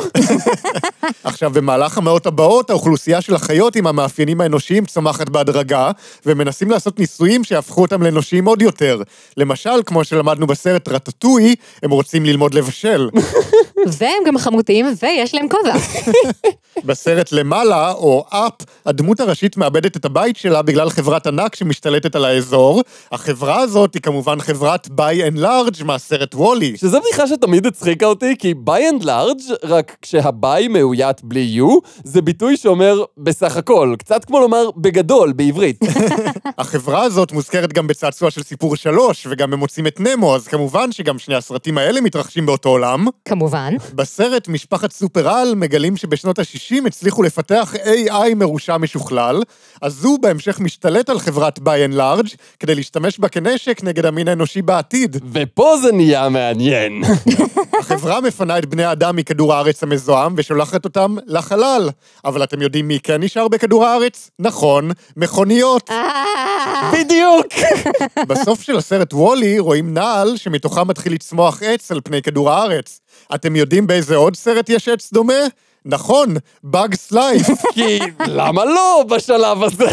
עכשיו, 1.24 1.50
במהלך 1.50 1.98
המאות 1.98 2.26
הבאות, 2.26 2.70
האוכלוסייה 2.70 3.20
של 3.20 3.34
החיות 3.34 3.76
עם 3.76 3.86
המאפיינים 3.86 4.40
האנושיים 4.40 4.84
צומחת 4.84 5.28
בהדרגה, 5.28 5.90
ומנסים 6.26 6.70
לעשות 6.70 6.98
ניסויים 6.98 7.44
שיהפכו 7.44 7.82
אותם 7.82 8.02
לאנושיים 8.02 8.44
עוד 8.44 8.62
יותר. 8.62 9.02
למשל, 9.36 9.82
כמו 9.86 10.04
שלמדנו 10.04 10.46
בסרט 10.46 10.88
רטטוי, 10.88 11.54
הם 11.82 11.90
רוצים 11.90 12.24
ללמוד 12.24 12.54
לבשל. 12.54 13.08
והם 13.98 14.22
גם 14.26 14.38
חמודים 14.38 14.86
ויש 15.02 15.34
להם 15.34 15.48
כובע. 15.48 15.74
בסרט 16.86 17.32
למעלה, 17.32 17.92
או 17.92 18.24
Up, 18.28 18.52
הדמות 18.86 19.20
הראשית 19.20 19.56
מאבדת 19.56 19.96
את 19.96 20.04
הבית 20.04 20.36
שלה 20.36 20.62
בגלל 20.62 20.90
חברת 20.90 21.26
ענק 21.26 21.51
שמשתלטת 21.54 22.16
על 22.16 22.24
האזור. 22.24 22.82
החברה 23.12 23.60
הזאת 23.60 23.94
היא 23.94 24.02
כמובן 24.02 24.40
חברת 24.40 24.88
Buy 24.88 25.28
and 25.28 25.38
Large 25.38 25.84
מהסרט 25.84 26.34
וולי. 26.34 26.76
שזו 26.76 27.00
בדיחה 27.00 27.26
שתמיד 27.26 27.66
הצחיקה 27.66 28.06
אותי, 28.06 28.36
כי 28.38 28.54
by 28.54 28.88
and 28.88 29.04
large, 29.04 29.40
רק 29.64 29.96
כשה 30.02 30.49
by 30.49 30.68
מאוית 30.68 31.24
בלי 31.24 31.40
U, 31.40 31.78
זה 32.04 32.22
ביטוי 32.22 32.56
שאומר 32.56 33.04
בסך 33.18 33.56
הכל, 33.56 33.94
קצת 33.98 34.24
כמו 34.24 34.40
לומר 34.40 34.70
בגדול 34.76 35.32
בעברית. 35.32 35.80
החברה 36.58 37.02
הזאת 37.02 37.32
מוזכרת 37.32 37.72
גם 37.72 37.86
בצעצוע 37.86 38.30
של 38.30 38.42
סיפור 38.42 38.76
שלוש, 38.76 39.26
וגם 39.30 39.52
הם 39.52 39.58
מוצאים 39.58 39.86
את 39.86 40.00
נמו, 40.00 40.34
אז 40.34 40.48
כמובן 40.48 40.92
שגם 40.92 41.18
שני 41.18 41.34
הסרטים 41.34 41.78
האלה 41.78 42.00
מתרחשים 42.00 42.46
באותו 42.46 42.68
עולם. 42.68 43.06
כמובן. 43.24 43.74
בסרט 43.94 44.48
משפחת 44.48 44.92
סופר-על 44.92 45.54
מגלים 45.54 45.96
שבשנות 45.96 46.38
ה-60 46.38 46.86
הצליחו 46.86 47.22
לפתח 47.22 47.74
AI 47.74 48.34
מרושע 48.36 48.76
משוכלל, 48.76 49.42
אז 49.82 50.04
הוא 50.04 50.18
בהמשך 50.22 50.60
משתלט 50.60 51.10
על 51.10 51.18
חברת 51.42 51.58
Buy 51.58 51.84
and 51.84 51.94
Large 51.94 52.26
כדי 52.60 52.74
להשתמש 52.74 53.18
בה 53.18 53.28
כנשק 53.28 53.80
נגד 53.82 54.06
המין 54.06 54.28
האנושי 54.28 54.62
בעתיד. 54.62 55.16
ופה 55.32 55.74
זה 55.82 55.92
נהיה 55.92 56.28
מעניין. 56.28 57.02
החברה 57.80 58.20
מפנה 58.20 58.58
את 58.58 58.66
בני 58.66 58.84
האדם 58.84 59.16
מכדור 59.16 59.54
הארץ 59.54 59.82
המזוהם 59.82 60.34
ושולחת 60.36 60.84
אותם 60.84 61.16
לחלל. 61.26 61.90
אבל 62.24 62.44
אתם 62.44 62.62
יודעים 62.62 62.88
מי 62.88 62.98
כן 63.02 63.22
נשאר 63.22 63.48
בכדור 63.48 63.86
הארץ? 63.86 64.30
נכון, 64.38 64.90
מכוניות. 65.16 65.90
בדיוק. 66.92 67.46
בסוף 68.28 68.62
של 68.62 68.76
הסרט 68.76 69.14
וולי 69.14 69.58
רואים 69.58 69.94
נעל 69.94 70.36
שמתוכה 70.36 70.84
מתחיל 70.84 71.12
לצמוח 71.12 71.62
עץ 71.62 71.90
על 71.92 72.00
פני 72.04 72.22
כדור 72.22 72.50
הארץ. 72.50 73.00
אתם 73.34 73.56
יודעים 73.56 73.86
באיזה 73.86 74.16
עוד 74.16 74.36
סרט 74.36 74.68
יש 74.68 74.88
עץ 74.88 75.12
דומה? 75.12 75.42
נכון, 75.84 76.34
Bugs 76.72 77.12
Life. 77.14 77.72
כי 77.72 77.98
למה 78.26 78.64
לא 78.64 79.04
בשלב 79.08 79.62
הזה? 79.62 79.90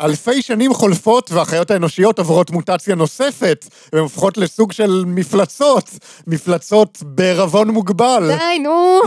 אלפי 0.00 0.42
שנים 0.42 0.74
חולפות 0.74 1.32
והחיות 1.32 1.70
האנושיות 1.70 2.18
עוברות 2.18 2.50
מוטציה 2.50 2.94
נוספת, 2.94 3.66
והן 3.92 4.02
הופכות 4.02 4.38
לסוג 4.38 4.72
של 4.72 5.04
מפלצות. 5.06 5.90
מפלצות 6.26 6.98
בערבון 7.02 7.70
מוגבל. 7.70 8.30
די, 8.38 8.58
נו. 8.58 9.00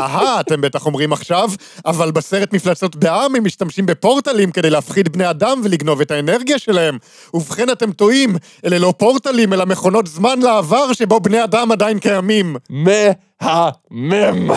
אהה, 0.00 0.40
אתם 0.40 0.60
בטח 0.60 0.86
אומרים 0.86 1.12
עכשיו, 1.12 1.50
אבל 1.86 2.10
בסרט 2.10 2.52
מפלצות 2.52 2.96
בעם 2.96 3.34
הם 3.34 3.44
משתמשים 3.44 3.86
בפורטלים 3.86 4.52
כדי 4.52 4.70
להפחיד 4.70 5.12
בני 5.12 5.30
אדם 5.30 5.60
ולגנוב 5.64 6.00
את 6.00 6.10
האנרגיה 6.10 6.58
שלהם. 6.58 6.98
ובכן, 7.34 7.70
אתם 7.70 7.92
טועים, 7.92 8.36
אלה 8.64 8.78
לא 8.78 8.94
פורטלים, 8.96 9.52
אלא 9.52 9.66
מכונות 9.66 10.06
זמן 10.06 10.40
לעבר 10.40 10.92
שבו 10.92 11.20
בני 11.20 11.44
אדם 11.44 11.72
עדיין 11.72 11.98
קיימים. 11.98 12.56
מהמם. 13.90 14.50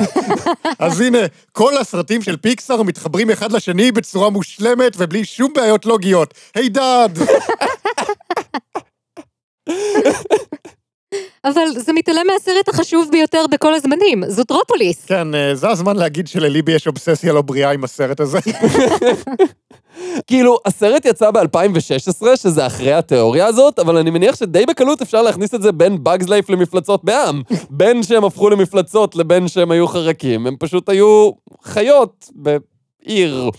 אז 0.79 1.01
הנה, 1.01 1.17
כל 1.51 1.77
הסרטים 1.77 2.21
של 2.21 2.37
פיקסאר 2.37 2.83
מתחברים 2.83 3.29
אחד 3.29 3.51
לשני 3.51 3.91
בצורה 3.91 4.29
מושלמת 4.29 4.93
ובלי 4.97 5.25
שום 5.25 5.53
בעיות 5.55 5.85
לוגיות. 5.85 6.33
הידד! 6.55 7.09
אבל 11.45 11.67
זה 11.76 11.93
מתעלם 11.93 12.28
מהסרט 12.34 12.69
החשוב 12.69 13.10
ביותר 13.12 13.45
בכל 13.52 13.73
הזמנים, 13.73 14.23
זוטרופוליס. 14.28 15.06
כן, 15.06 15.36
אה, 15.36 15.56
זה 15.56 15.69
הזמן 15.69 15.95
להגיד 15.95 16.28
שלליבי 16.28 16.71
יש 16.71 16.88
אובססיה 16.88 17.34
לא 17.34 17.41
בריאה 17.41 17.71
עם 17.71 17.84
הסרט 17.84 18.19
הזה. 18.19 18.39
כאילו, 20.28 20.58
הסרט 20.65 21.06
יצא 21.06 21.32
ב-2016, 21.32 22.36
שזה 22.36 22.67
אחרי 22.67 22.93
התיאוריה 22.93 23.45
הזאת, 23.45 23.80
אבל 23.80 23.97
אני 23.97 24.10
מניח 24.10 24.36
שדי 24.36 24.65
בקלות 24.65 25.02
אפשר 25.02 25.21
להכניס 25.21 25.54
את 25.54 25.62
זה 25.62 25.71
בין 25.71 25.97
Bugs 26.08 26.28
Life 26.28 26.45
למפלצות 26.49 27.04
בעם. 27.04 27.41
בין 27.69 28.04
שהם 28.04 28.23
הפכו 28.23 28.49
למפלצות 28.49 29.15
לבין 29.15 29.47
שהם 29.47 29.71
היו 29.71 29.88
חרקים, 29.88 30.47
הם 30.47 30.56
פשוט 30.60 30.89
היו 30.89 31.32
חיות 31.63 32.30
בעיר. 32.36 33.49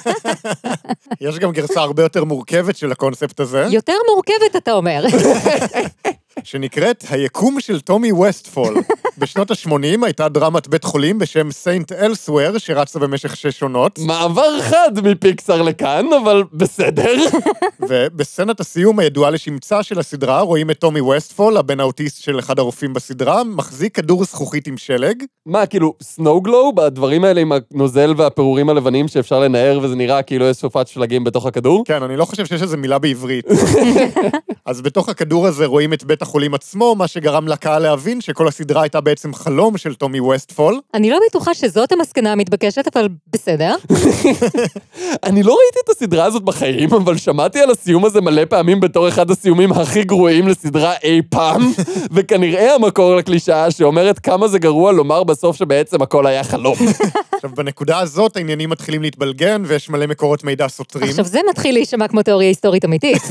יש 1.20 1.38
גם 1.38 1.52
גרסה 1.52 1.80
הרבה 1.80 2.02
יותר 2.02 2.24
מורכבת 2.24 2.76
של 2.76 2.92
הקונספט 2.92 3.40
הזה. 3.40 3.66
יותר 3.70 3.96
מורכבת, 4.14 4.56
אתה 4.56 4.72
אומר. 4.72 5.04
שנקראת 6.44 7.04
היקום 7.10 7.60
של 7.60 7.80
טומי 7.80 8.12
ווסטפול. 8.12 8.74
בשנות 9.22 9.50
ה-80 9.50 10.04
הייתה 10.04 10.28
דרמת 10.28 10.68
בית 10.68 10.84
חולים 10.84 11.18
בשם 11.18 11.50
St. 11.50 11.92
Elsewhere, 11.92 12.58
שרצה 12.58 12.98
במשך 12.98 13.36
שש 13.36 13.62
עונות, 13.62 13.98
מעבר 13.98 14.60
חד 14.60 14.90
מפיקסאר 15.04 15.62
לכאן, 15.62 16.06
אבל 16.22 16.44
בסדר. 16.52 17.14
ובסצנת 17.88 18.60
הסיום 18.60 18.98
הידועה 18.98 19.30
לשמצה 19.30 19.82
של 19.82 19.98
הסדרה, 19.98 20.40
רואים 20.40 20.70
את 20.70 20.78
טומי 20.78 21.00
ווסטפול, 21.00 21.56
הבן 21.56 21.80
האוטיסט 21.80 22.22
של 22.22 22.38
אחד 22.38 22.58
הרופאים 22.58 22.94
בסדרה, 22.94 23.44
מחזיק 23.44 23.96
כדור 23.96 24.24
זכוכית 24.24 24.66
עם 24.66 24.76
שלג. 24.76 25.24
מה, 25.46 25.66
כאילו, 25.66 25.94
snow 26.02 26.30
globe, 26.30 26.72
הדברים 26.72 27.24
האלה 27.24 27.40
עם 27.40 27.52
הנוזל 27.52 28.14
והפירורים 28.16 28.68
הלבנים 28.68 29.08
שאפשר 29.08 29.40
לנער 29.40 29.80
וזה 29.82 29.96
נראה 29.96 30.22
כאילו 30.22 30.44
יש 30.44 30.56
סופת 30.56 30.88
שלגים 30.88 31.24
בתוך 31.24 31.46
הכדור? 31.46 31.84
כן, 31.86 32.02
אני 32.02 32.16
לא 32.16 32.24
חושב 32.24 32.46
שיש 32.46 32.62
איזה 32.62 32.76
מילה 32.76 32.98
בעברית. 32.98 33.46
אז 34.66 34.80
בתוך 34.80 35.08
הכדור 35.08 35.46
הזה 35.46 35.66
רואים 35.66 35.92
את 35.92 36.04
בית 36.04 36.22
החולים 36.22 36.54
עצמו, 36.54 36.94
מה 36.94 37.08
שגרם 37.08 37.48
לקהל 37.48 37.82
להבין 37.82 38.20
שכל 38.20 38.48
הסדרה 38.48 38.82
הייתה 38.82 39.00
בעצם 39.12 39.34
חלום 39.34 39.76
של 39.76 39.94
טומי 39.94 40.20
ווסטפול. 40.20 40.80
אני 40.94 41.10
לא 41.10 41.18
בטוחה 41.28 41.54
שזאת 41.54 41.92
המסקנה 41.92 42.32
המתבקשת, 42.32 42.96
אבל 42.96 43.08
בסדר. 43.32 43.76
אני 45.28 45.42
לא 45.42 45.52
ראיתי 45.52 45.78
את 45.84 45.88
הסדרה 45.88 46.24
הזאת 46.24 46.42
בחיים, 46.42 46.92
אבל 46.92 47.16
שמעתי 47.16 47.60
על 47.60 47.70
הסיום 47.70 48.04
הזה 48.04 48.20
מלא 48.20 48.44
פעמים 48.44 48.80
בתור 48.80 49.08
אחד 49.08 49.30
הסיומים 49.30 49.72
הכי 49.72 50.04
גרועים 50.04 50.48
לסדרה 50.48 50.94
אי 51.04 51.20
פעם, 51.30 51.72
וכנראה 52.14 52.74
המקור 52.74 53.16
לקלישאה 53.16 53.70
שאומרת 53.70 54.18
כמה 54.18 54.48
זה 54.48 54.58
גרוע 54.58 54.92
לומר 54.92 55.24
בסוף 55.24 55.56
שבעצם 55.56 56.02
הכל 56.02 56.26
היה 56.26 56.44
חלום. 56.44 56.76
עכשיו, 57.34 57.50
בנקודה 57.56 57.98
הזאת 57.98 58.36
העניינים 58.36 58.70
מתחילים 58.70 59.02
להתבלגן, 59.02 59.62
ויש 59.66 59.90
מלא 59.90 60.06
מקורות 60.06 60.44
מידע 60.44 60.68
סותרים, 60.68 61.08
עכשיו 61.08 61.24
זה 61.24 61.40
מתחיל 61.50 61.74
להישמע 61.74 62.08
כמו 62.08 62.22
תיאוריה 62.22 62.48
היסטורית 62.48 62.84
אמיתית. 62.84 63.22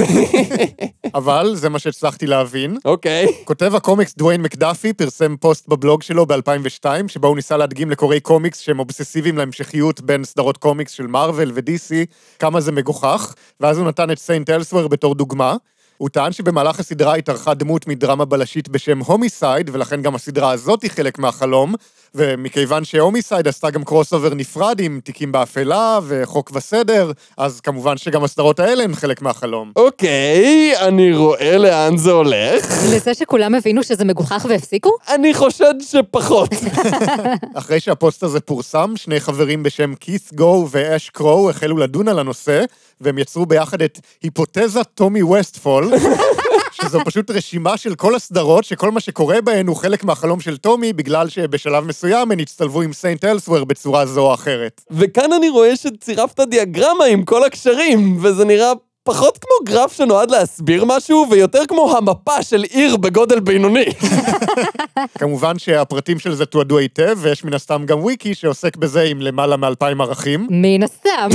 אבל 1.16 1.56
זה 1.56 1.70
מה 1.70 1.80
שהצלחתי 1.80 2.28
להבין. 2.28 2.78
אוקיי. 2.86 3.28
כותב 3.44 3.76
הקומיקס 3.76 4.16
דוויין 4.18 4.42
מקדפי 4.42 4.94
פרסם 4.94 5.36
פוסט 5.38 5.61
בבלוג 5.68 6.02
שלו 6.02 6.26
ב-2002, 6.26 6.86
שבו 7.08 7.28
הוא 7.28 7.36
ניסה 7.36 7.58
להדגים 7.58 7.92
לקוראי 7.92 8.20
קומיקס 8.20 8.60
שהם 8.60 8.80
אובססיביים 8.80 9.38
להמשכיות 9.38 10.02
בין 10.02 10.24
סדרות 10.24 10.58
קומיקס 10.58 10.92
של 10.92 11.08
מארוול 11.08 11.52
ו-DC, 11.54 11.94
כמה 12.40 12.62
זה 12.62 12.72
מגוחך, 12.72 13.34
ואז 13.60 13.78
הוא 13.78 13.88
נתן 13.88 14.12
את 14.12 14.20
St. 14.20 14.50
Elsewhere 14.50 14.88
בתור 14.88 15.16
דוגמה. 15.16 15.56
הוא 15.98 16.10
טען 16.10 16.32
שבמהלך 16.32 16.80
הסדרה 16.80 17.16
התארחה 17.16 17.54
דמות 17.54 17.88
מדרמה 17.88 18.26
בלשית 18.26 18.70
בשם 18.70 19.00
Homicide, 19.00 19.70
ולכן 19.74 20.02
גם 20.02 20.16
הסדרה 20.16 20.52
הזאת 20.52 20.82
היא 20.82 20.92
חלק 20.92 21.20
מהחלום, 21.20 21.76
ומכיוון 22.16 22.86
ש 22.86 22.98
Homicide 22.98 23.48
עשתה 23.48 23.70
גם 23.70 23.84
crossover 23.84 24.34
נפרד 24.34 24.80
עם 24.80 25.00
תיקים 25.04 25.32
באפלה 25.32 26.00
וחוק 26.08 26.52
וסדר, 26.54 27.12
אז 27.38 27.60
כמובן 27.60 27.98
שגם 27.98 28.24
הסדרות 28.24 28.60
האלה 28.60 28.84
הן 28.84 28.96
חלק 28.96 29.22
מהחלום. 29.22 29.72
אוקיי, 29.76 30.74
אני 30.88 31.16
רואה 31.16 31.58
לאן 31.58 31.98
זה 31.98 32.12
הולך. 32.12 32.66
לזה 32.94 33.14
שכולם 33.14 33.56
הבינו 33.56 33.84
שזה 33.84 34.06
מגוחך 34.06 34.46
והפסיקו? 34.50 34.90
אני 35.10 35.34
חושד 35.34 35.74
שפחות. 35.82 36.50
אחרי 37.56 37.80
שהפוסט 37.80 38.24
הזה 38.24 38.40
פורסם, 38.40 38.94
שני 38.96 39.20
חברים 39.20 39.64
בשם 39.64 39.96
כית' 39.96 40.34
גו 40.34 40.68
ואש 40.72 41.10
קרו 41.10 41.50
החלו 41.50 41.78
לדון 41.78 42.08
על 42.08 42.20
הנושא, 42.20 42.64
והם 43.02 43.18
יצרו 43.18 43.46
ביחד 43.46 43.82
את 43.82 44.00
היפותזת 44.24 44.88
טומי 44.96 45.24
ווסטפול, 45.24 45.94
שזו 46.82 47.00
פשוט 47.06 47.32
רשימה 47.32 47.78
של 47.78 47.96
כל 47.96 48.16
הסדרות 48.16 48.64
שכל 48.64 48.92
מה 48.92 49.00
שקורה 49.00 49.42
בהן 49.42 49.68
הוא 49.68 49.76
חלק 49.76 50.04
מהחלום 50.04 50.40
של 50.40 50.58
טומי, 50.58 50.94
בגלל 50.94 51.30
שבשלב 51.30 51.84
מסוים 51.84 52.32
הן 52.32 52.40
הצטלבו 52.40 52.82
עם 52.82 52.94
St. 52.94 53.26
Elsewhere 53.26 53.64
בצורה 53.64 54.06
זו 54.06 54.22
או 54.22 54.34
אחרת. 54.34 54.82
וכאן 54.92 55.34
אני 55.34 55.50
רואה 55.50 55.76
שצירפת 55.76 56.40
דיאגרמה 56.40 57.06
עם 57.06 57.24
כל 57.24 57.44
הקשרים, 57.44 58.18
וזה 58.22 58.46
נראה 58.46 58.72
פחות 59.04 59.38
כמו 59.38 59.74
גרף 59.74 59.94
שנועד 59.94 60.32
להסביר 60.32 60.86
משהו, 60.86 61.26
ויותר 61.32 61.62
כמו 61.68 61.98
המפה 61.98 62.44
של 62.44 62.64
עיר 62.64 62.98
בגודל 62.98 63.40
בינוני. 63.40 63.86
כמובן 65.18 65.60
שהפרטים 65.60 66.20
של 66.20 66.34
זה 66.34 66.46
תועדו 66.46 66.78
היטב, 66.78 67.18
ויש 67.22 67.44
מן 67.44 67.54
הסתם 67.54 67.86
גם 67.86 68.00
וויקי 68.00 68.36
שעוסק 68.36 68.78
בזה 68.78 69.02
עם 69.02 69.22
למעלה 69.22 69.58
מאלפיים 69.58 70.02
ערכים, 70.02 70.48
מן 70.50 70.84
הסתם. 70.84 71.30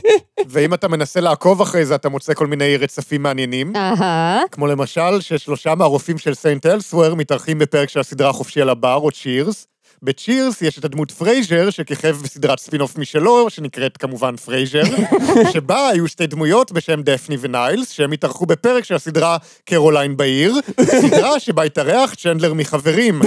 ואם 0.52 0.74
אתה 0.74 0.88
מנסה 0.88 1.20
לעקוב 1.20 1.60
אחרי 1.60 1.86
זה, 1.86 1.94
אתה 1.94 2.08
מוצא 2.08 2.34
כל 2.34 2.46
מיני 2.46 2.76
רצפים 2.76 3.22
מעניינים. 3.22 3.72
אהה. 3.76 4.40
כמו 4.52 4.66
למשל, 4.66 5.20
ששלושה 5.20 5.74
מהרופאים 5.74 6.18
של 6.18 6.34
St. 6.34 6.66
Elsewhere 6.66 7.14
מתארחים 7.14 7.58
בפרק 7.58 7.88
של 7.88 8.00
הסדרה 8.00 8.30
החופשי 8.30 8.60
על 8.60 8.68
הבר, 8.68 8.96
או 8.96 9.10
Cheers. 9.10 9.66
ב 10.02 10.11
Cheers 10.11 10.62
יש 10.62 10.78
את 10.78 10.84
הדמות 10.84 11.10
פרייזר, 11.10 11.70
שכיכב 11.70 12.16
בסדרת 12.22 12.58
ספין-אוף 12.58 12.98
משלו, 12.98 13.50
שנקראת 13.50 13.96
כמובן 13.96 14.36
פרייזר, 14.36 14.82
שבה 15.52 15.88
היו 15.88 16.08
שתי 16.08 16.26
דמויות 16.26 16.72
בשם 16.72 17.02
דפני 17.02 17.36
וניילס, 17.40 17.90
שהם 17.90 18.12
התארחו 18.12 18.46
בפרק 18.46 18.84
של 18.84 18.94
הסדרה 18.94 19.36
קרוליין 19.64 20.16
בעיר, 20.16 20.54
סדרה 20.80 21.40
שבה 21.40 21.62
התארח 21.62 22.14
צ'נדלר 22.14 22.54
מחברים. 22.54 23.20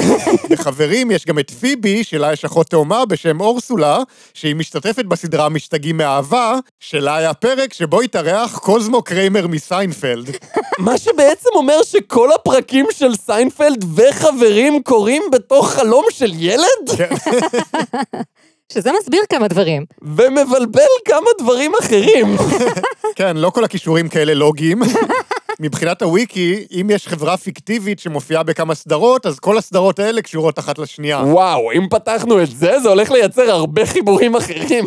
בחברים 0.50 1.12
יש 1.12 1.26
גם 1.26 1.40
את 1.40 1.52
פיבי, 1.52 2.04
שלה 2.04 2.34
יש 2.34 2.46
אחות 2.46 2.70
תאומה 2.70 3.06
בשם 3.06 3.42
אורסולה, 3.42 3.98
שהיא 4.34 4.56
משתתפת 4.56 5.06
בסדרה 5.06 5.50
משתגעים 5.50 5.98
מאהבה, 5.98 6.56
שלה 6.80 7.16
היה 7.16 7.34
פרק 7.34 7.74
שבו 7.74 8.02
התארח 8.02 8.58
קוזמו 8.58 9.02
קריימר 9.02 9.48
מסיינפלד. 9.48 10.30
מה 10.80 10.98
שבעצם 10.98 11.50
אומר 11.56 11.84
שכל 11.84 12.30
הפרקים 12.36 12.86
של 12.92 13.16
סיינפלד 13.16 13.86
וחברים 13.96 14.84
קורים 14.84 15.24
בתוך 15.32 15.72
חלום 15.72 16.06
של 16.12 16.32
ילד? 16.36 16.63
שזה 18.74 18.92
מסביר 19.00 19.22
כמה 19.30 19.48
דברים. 19.48 19.86
ומבלבל 20.02 20.82
כמה 21.06 21.30
דברים 21.40 21.72
אחרים. 21.82 22.38
כן, 23.16 23.38
לא 23.38 23.50
כל 23.50 23.64
הכישורים 23.64 24.10
כאלה 24.10 24.34
לוגיים. 24.34 24.82
מבחינת 25.60 26.02
הוויקי, 26.02 26.66
אם 26.72 26.88
יש 26.90 27.08
חברה 27.08 27.38
פיקטיבית 27.38 28.00
שמופיעה 28.00 28.44
בכמה 28.44 28.76
סדרות, 28.76 29.26
אז 29.26 29.40
כל 29.40 29.58
הסדרות 29.58 30.00
האלה 30.00 30.22
קשורות 30.22 30.60
אחת 30.60 30.80
לשנייה. 30.80 31.18
וואו, 31.18 31.72
אם 31.72 31.88
פתחנו 31.90 32.44
את 32.44 32.50
זה, 32.52 32.80
זה 32.80 32.90
הולך 32.90 33.12
לייצר 33.12 33.52
הרבה 33.52 33.86
חיבורים 33.86 34.36
אחרים. 34.36 34.86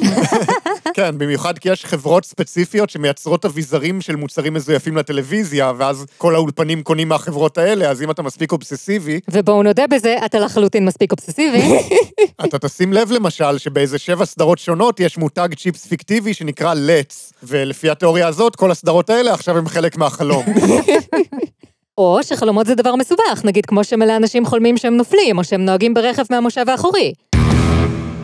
כן, 0.97 1.19
במיוחד 1.19 1.59
כי 1.59 1.69
יש 1.69 1.85
חברות 1.85 2.25
ספציפיות 2.25 2.91
שמייצרות 2.91 3.45
אביזרים 3.45 4.01
של 4.01 4.17
מוצרים 4.17 4.55
מזויפים 4.55 4.97
לטלוויזיה, 4.97 5.73
ואז 5.79 6.07
כל 6.19 6.35
האולפנים 6.35 6.83
קונים 6.83 7.09
מהחברות 7.09 7.59
האלה, 7.59 7.91
אז 7.91 8.03
אם 8.03 8.11
אתה 8.11 8.23
מספיק 8.23 8.53
אובססיבי, 8.53 9.21
ובואו 9.31 9.63
נודה 9.63 9.87
בזה, 9.87 10.17
אתה 10.25 10.39
לחלוטין 10.39 10.85
מספיק 10.85 11.13
אובססיבי. 11.13 11.63
אתה 12.45 12.59
תשים 12.59 12.93
לב 12.93 13.11
למשל 13.13 13.59
שבאיזה 13.59 13.99
שבע 13.99 14.25
סדרות 14.25 14.59
שונות 14.59 15.01
יש 15.01 15.19
מותג 15.19 15.49
צ'יפס 15.57 15.87
פיקטיבי 15.87 16.35
שנקרא 16.35 16.75
לץ, 16.75 17.33
ולפי 17.43 17.91
התיאוריה 17.91 18.29
הזאת, 18.29 18.57
כל 18.57 18.71
הסדרות 18.71 19.11
האלה 19.11 19.35
עכשיו 19.35 19.59
הם 19.59 19.69
חלק 19.69 19.97
מהחלום. 19.97 20.45
או 21.99 22.19
שחלומות 22.23 22.67
זה 22.67 22.75
דבר 22.75 22.95
מסובך, 22.97 23.45
נגיד 23.45 23.67
כמו 23.67 23.85
שמלא 23.85 24.17
אנשים 24.17 24.47
חולמים 24.47 24.77
שהם 24.77 24.97
נופלים, 24.97 25.39
או 25.39 25.45
שהם 25.45 25.65
נוהגים 25.65 25.95
ברכב 25.95 26.23
מהמושב 26.31 26.69
האחורי. 26.69 27.13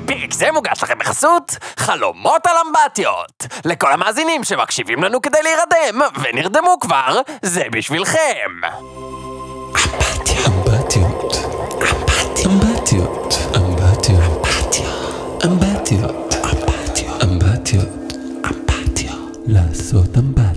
פרק 0.06 0.32
זה 0.32 0.52
מוגש 0.52 0.82
לכם 0.82 0.98
בחסות 0.98 1.56
חלומות 1.76 2.46
על 2.46 2.52
אמבטיות. 2.66 3.46
לכל 3.64 3.92
המאזינים 3.92 4.44
שמקשיבים 4.44 5.02
לנו 5.02 5.22
כדי 5.22 5.38
להירדם, 5.42 6.00
ונרדמו 6.22 6.80
כבר, 6.80 7.20
זה 7.42 7.62
בשבילכם. 7.72 8.50
אמבטיות. 10.46 11.36
אמבטיות. 12.46 13.34
אמבטיות. 13.56 14.46
אמבטיות. 15.44 16.34
אמבטיות. 17.22 17.94
אמבטיות. 18.42 19.32
לעשות 19.46 20.16
אמבטיה. 20.18 20.51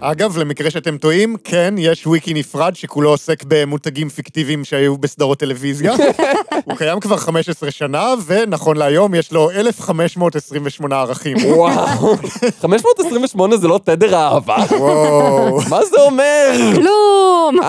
אגב, 0.00 0.38
למקרה 0.38 0.70
שאתם 0.70 0.98
טועים, 0.98 1.36
כן, 1.44 1.74
יש 1.78 2.06
וויקי 2.06 2.34
נפרד 2.34 2.76
שכולו 2.76 3.10
עוסק 3.10 3.44
במותגים 3.48 4.08
פיקטיביים 4.08 4.64
שהיו 4.64 4.98
בסדרות 4.98 5.38
טלוויזיה. 5.38 5.92
הוא 6.64 6.76
קיים 6.76 7.00
כבר 7.00 7.16
15 7.16 7.70
שנה, 7.70 8.14
ונכון 8.26 8.76
להיום 8.76 9.14
יש 9.14 9.32
לו 9.32 9.50
1,528 9.50 11.00
ערכים. 11.00 11.36
וואו. 11.36 12.16
528 12.62 13.56
זה 13.56 13.68
לא 13.68 13.80
תדר 13.84 14.16
האהבה? 14.16 14.56
וואו. 14.70 15.60
מה 15.70 15.84
זה 15.84 15.96
אומר? 16.00 16.50
כלום! 16.74 17.60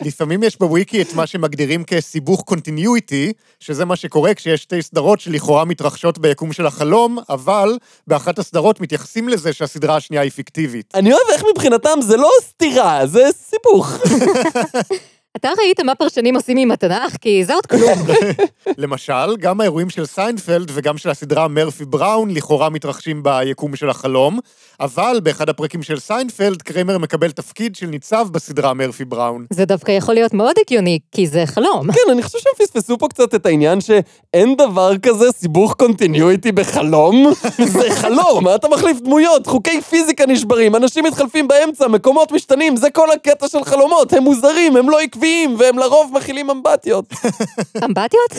לפעמים 0.00 0.42
יש 0.42 0.58
בוויקי 0.58 1.02
את 1.02 1.14
מה 1.14 1.26
שמגדירים 1.26 1.84
כסיבוך 1.84 2.42
continuity, 2.42 3.32
שזה 3.60 3.84
מה 3.84 3.96
שקורה 3.96 4.34
כשיש 4.34 4.62
שתי 4.62 4.82
סדרות 4.82 5.20
שלכאורה 5.20 5.64
מתרחשות 5.64 6.18
ביקום 6.18 6.52
של 6.52 6.66
החלום, 6.66 7.18
אבל 7.28 7.78
באחת 8.06 8.38
הסדרות 8.38 8.80
מתייחסים 8.80 9.28
לזה 9.28 9.52
שהסדרה 9.52 9.96
השנייה 9.96 10.22
היא 10.22 10.30
פיקטיבית. 10.30 10.92
אני 10.94 11.12
אוהב 11.12 11.28
איך 11.32 11.44
מבחינתם 11.52 12.00
זה 12.02 12.16
לא 12.16 12.30
סתירה, 12.42 13.06
זה 13.06 13.24
סיבוך. 13.32 13.92
אתה 15.36 15.48
ראית 15.58 15.80
מה 15.80 15.94
פרשנים 15.94 16.36
עושים 16.36 16.56
עם 16.56 16.70
התנ"ך? 16.70 17.16
כי 17.20 17.44
זה 17.44 17.54
עוד 17.54 17.66
כלום. 17.66 17.98
למשל, 18.82 19.36
גם 19.38 19.60
האירועים 19.60 19.90
של 19.90 20.06
סיינפלד 20.06 20.70
וגם 20.74 20.98
של 20.98 21.10
הסדרה 21.10 21.48
מרפי 21.48 21.84
בראון 21.84 22.30
לכאורה 22.30 22.70
מתרחשים 22.70 23.22
ביקום 23.22 23.76
של 23.76 23.90
החלום, 23.90 24.38
אבל 24.80 25.20
באחד 25.22 25.48
הפרקים 25.48 25.82
של 25.82 25.98
סיינפלד, 25.98 26.62
קריימר 26.62 26.98
מקבל 26.98 27.30
תפקיד 27.30 27.76
של 27.76 27.86
ניצב 27.86 28.26
בסדרה 28.32 28.74
מרפי 28.74 29.04
בראון. 29.04 29.46
זה 29.50 29.64
דווקא 29.64 29.92
יכול 29.92 30.14
להיות 30.14 30.34
מאוד 30.34 30.56
הגיוני, 30.60 30.98
כי 31.12 31.26
זה 31.26 31.42
חלום. 31.46 31.92
כן, 31.92 32.10
אני 32.10 32.22
חושב 32.22 32.38
שהם 32.38 32.66
פספסו 32.66 32.98
פה 32.98 33.08
קצת 33.08 33.34
את 33.34 33.46
העניין 33.46 33.80
שאין 33.80 34.56
דבר 34.56 34.98
כזה 34.98 35.32
סיבוך 35.32 35.74
continuity 35.74 36.52
בחלום. 36.52 37.32
זה 37.78 37.90
חלום, 37.90 38.48
אתה 38.54 38.68
מחליף 38.68 39.00
דמויות, 39.00 39.46
חוקי 39.46 39.80
פיזיקה 39.80 40.26
נשברים, 40.26 40.76
אנשים 40.76 41.04
מתחלפים 41.04 41.48
באמצע, 41.48 41.88
מקומות 41.88 42.32
משתנים, 42.32 42.76
זה 42.76 42.90
כל 42.90 43.10
הקטע 43.10 43.48
של 43.48 43.64
חלומות, 43.64 44.12
הם 44.12 44.22
מוזרים, 44.22 44.76
הם 44.76 44.90
לא 44.90 45.00
עקביים, 45.00 45.19
והם 45.58 45.78
לרוב 45.78 46.12
מכילים 46.14 46.50
אמבטיות. 46.50 47.04
אמבטיות? 47.84 48.32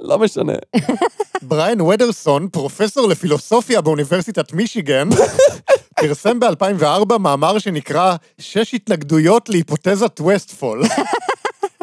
לא 0.00 0.18
משנה. 0.18 0.52
בריאן 1.48 1.80
ודרסון, 1.80 2.48
פרופסור 2.48 3.08
לפילוסופיה 3.08 3.80
באוניברסיטת 3.80 4.52
מישיגן, 4.52 5.08
פרסם 6.00 6.40
ב-2004 6.40 7.18
מאמר 7.18 7.58
שנקרא 7.58 8.16
שש 8.38 8.74
התנגדויות 8.74 9.48
להיפותזת 9.48 10.20
ווסטפול. 10.20 10.82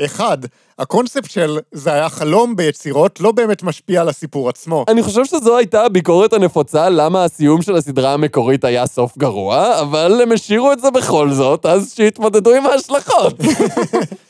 אחד, 0.06 0.38
הקונספט 0.80 1.32
של 1.32 1.60
זה 1.72 1.94
היה 1.94 2.10
חלום 2.10 2.56
ביצירות 2.56 3.20
לא 3.20 3.32
באמת 3.32 3.64
משפיע 3.64 4.02
על 4.02 4.10
הסיפור 4.10 4.50
עצמו. 4.50 4.86
אני 4.88 5.04
חושב 5.04 5.26
שזו 5.26 5.58
הייתה 5.58 5.86
הביקורת 5.86 6.34
הנפוצה 6.34 6.90
למה 6.90 7.24
הסיום 7.24 7.62
של 7.62 7.76
הסדרה 7.76 8.14
המקורית 8.14 8.64
היה 8.64 8.88
סוף 8.88 9.18
גרוע, 9.18 9.82
אבל 9.82 10.22
הם 10.22 10.32
השאירו 10.32 10.72
את 10.72 10.80
זה 10.80 10.92
בכל 10.92 11.32
זאת, 11.32 11.66
אז 11.66 11.94
שיתמודדו 11.96 12.54
עם 12.56 12.66
ההשלכות. 12.66 13.34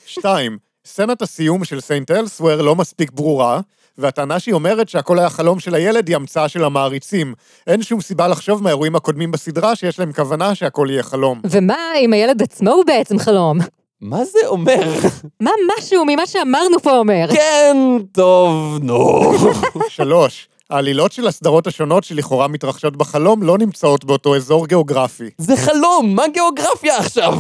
שתיים, 0.10 0.58
סצנת 0.86 1.22
הסיום 1.22 1.64
של 1.64 1.82
סיינט 1.82 2.12
אלסוור 2.12 2.62
לא 2.62 2.76
מספיק 2.76 3.12
ברורה, 3.12 3.60
והטענה 3.98 4.40
שהיא 4.40 4.54
אומרת 4.54 4.90
שהכל 4.90 5.20
היה 5.20 5.30
חלום 5.30 5.60
של 5.60 5.76
הילד 5.76 6.08
היא 6.08 6.16
המצאה 6.16 6.50
של 6.50 6.64
המעריצים. 6.64 7.34
אין 7.68 7.82
שום 7.82 8.02
סיבה 8.02 8.28
לחשוב 8.28 8.64
מהאירועים 8.64 8.96
הקודמים 8.96 9.32
בסדרה 9.32 9.76
שיש 9.76 10.00
להם 10.00 10.14
כוונה 10.14 10.56
שהכל 10.56 10.88
יהיה 10.90 11.04
חלום. 11.04 11.42
ומה 11.46 11.78
אם 11.98 12.14
הילד 12.14 12.42
עצמו 12.42 12.72
הוא 12.72 12.86
בעצם 12.86 13.20
חלום? 13.20 13.58
מה 14.02 14.26
זה 14.26 14.40
אומר? 14.46 14.94
מה 15.40 15.52
משהו 15.78 16.06
ממה 16.06 16.28
שאמרנו 16.28 16.80
פה 16.80 16.98
אומר? 16.98 17.26
כן, 17.34 17.78
טוב, 18.12 18.78
נו. 18.82 19.32
שלוש, 19.90 20.48
העלילות 20.70 21.12
של 21.12 21.28
הסדרות 21.28 21.68
השונות 21.68 22.04
שלכאורה 22.04 22.48
מתרחשות 22.48 22.98
בחלום 22.98 23.44
לא 23.44 23.58
נמצאות 23.58 24.06
באותו 24.06 24.36
אזור 24.36 24.68
גיאוגרפי. 24.68 25.30
זה 25.38 25.58
חלום, 25.58 26.16
מה 26.16 26.24
גיאוגרפיה 26.34 26.98
עכשיו? 26.98 27.34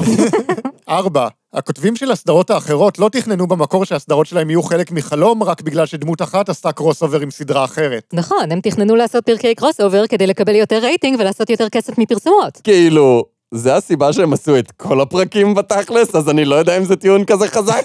ארבע, 0.89 1.27
הכותבים 1.53 1.95
של 1.95 2.11
הסדרות 2.11 2.49
האחרות 2.49 2.99
לא 2.99 3.09
תכננו 3.09 3.47
במקור 3.47 3.85
שהסדרות 3.85 4.27
שלהם 4.27 4.49
יהיו 4.49 4.63
חלק 4.63 4.91
מחלום 4.91 5.43
רק 5.43 5.61
בגלל 5.61 5.85
שדמות 5.85 6.21
אחת 6.21 6.49
עשתה 6.49 6.71
crossover 6.71 7.19
עם 7.19 7.31
סדרה 7.31 7.65
אחרת. 7.65 8.03
נכון, 8.13 8.51
הם 8.51 8.61
תכננו 8.61 8.95
לעשות 8.95 9.25
פרקי 9.25 9.55
crossover 9.55 10.07
כדי 10.07 10.27
לקבל 10.27 10.55
יותר 10.55 10.77
רייטינג 10.77 11.19
ולעשות 11.19 11.49
יותר 11.49 11.69
כסף 11.69 11.97
מפרסומות. 11.97 12.61
כאילו, 12.63 13.25
זה 13.53 13.75
הסיבה 13.75 14.13
שהם 14.13 14.33
עשו 14.33 14.57
את 14.59 14.71
כל 14.71 15.01
הפרקים 15.01 15.55
בתכלס, 15.55 16.15
אז 16.15 16.29
אני 16.29 16.45
לא 16.45 16.55
יודע 16.55 16.77
אם 16.77 16.83
זה 16.83 16.95
טיעון 16.95 17.25
כזה 17.25 17.47
חזק. 17.47 17.83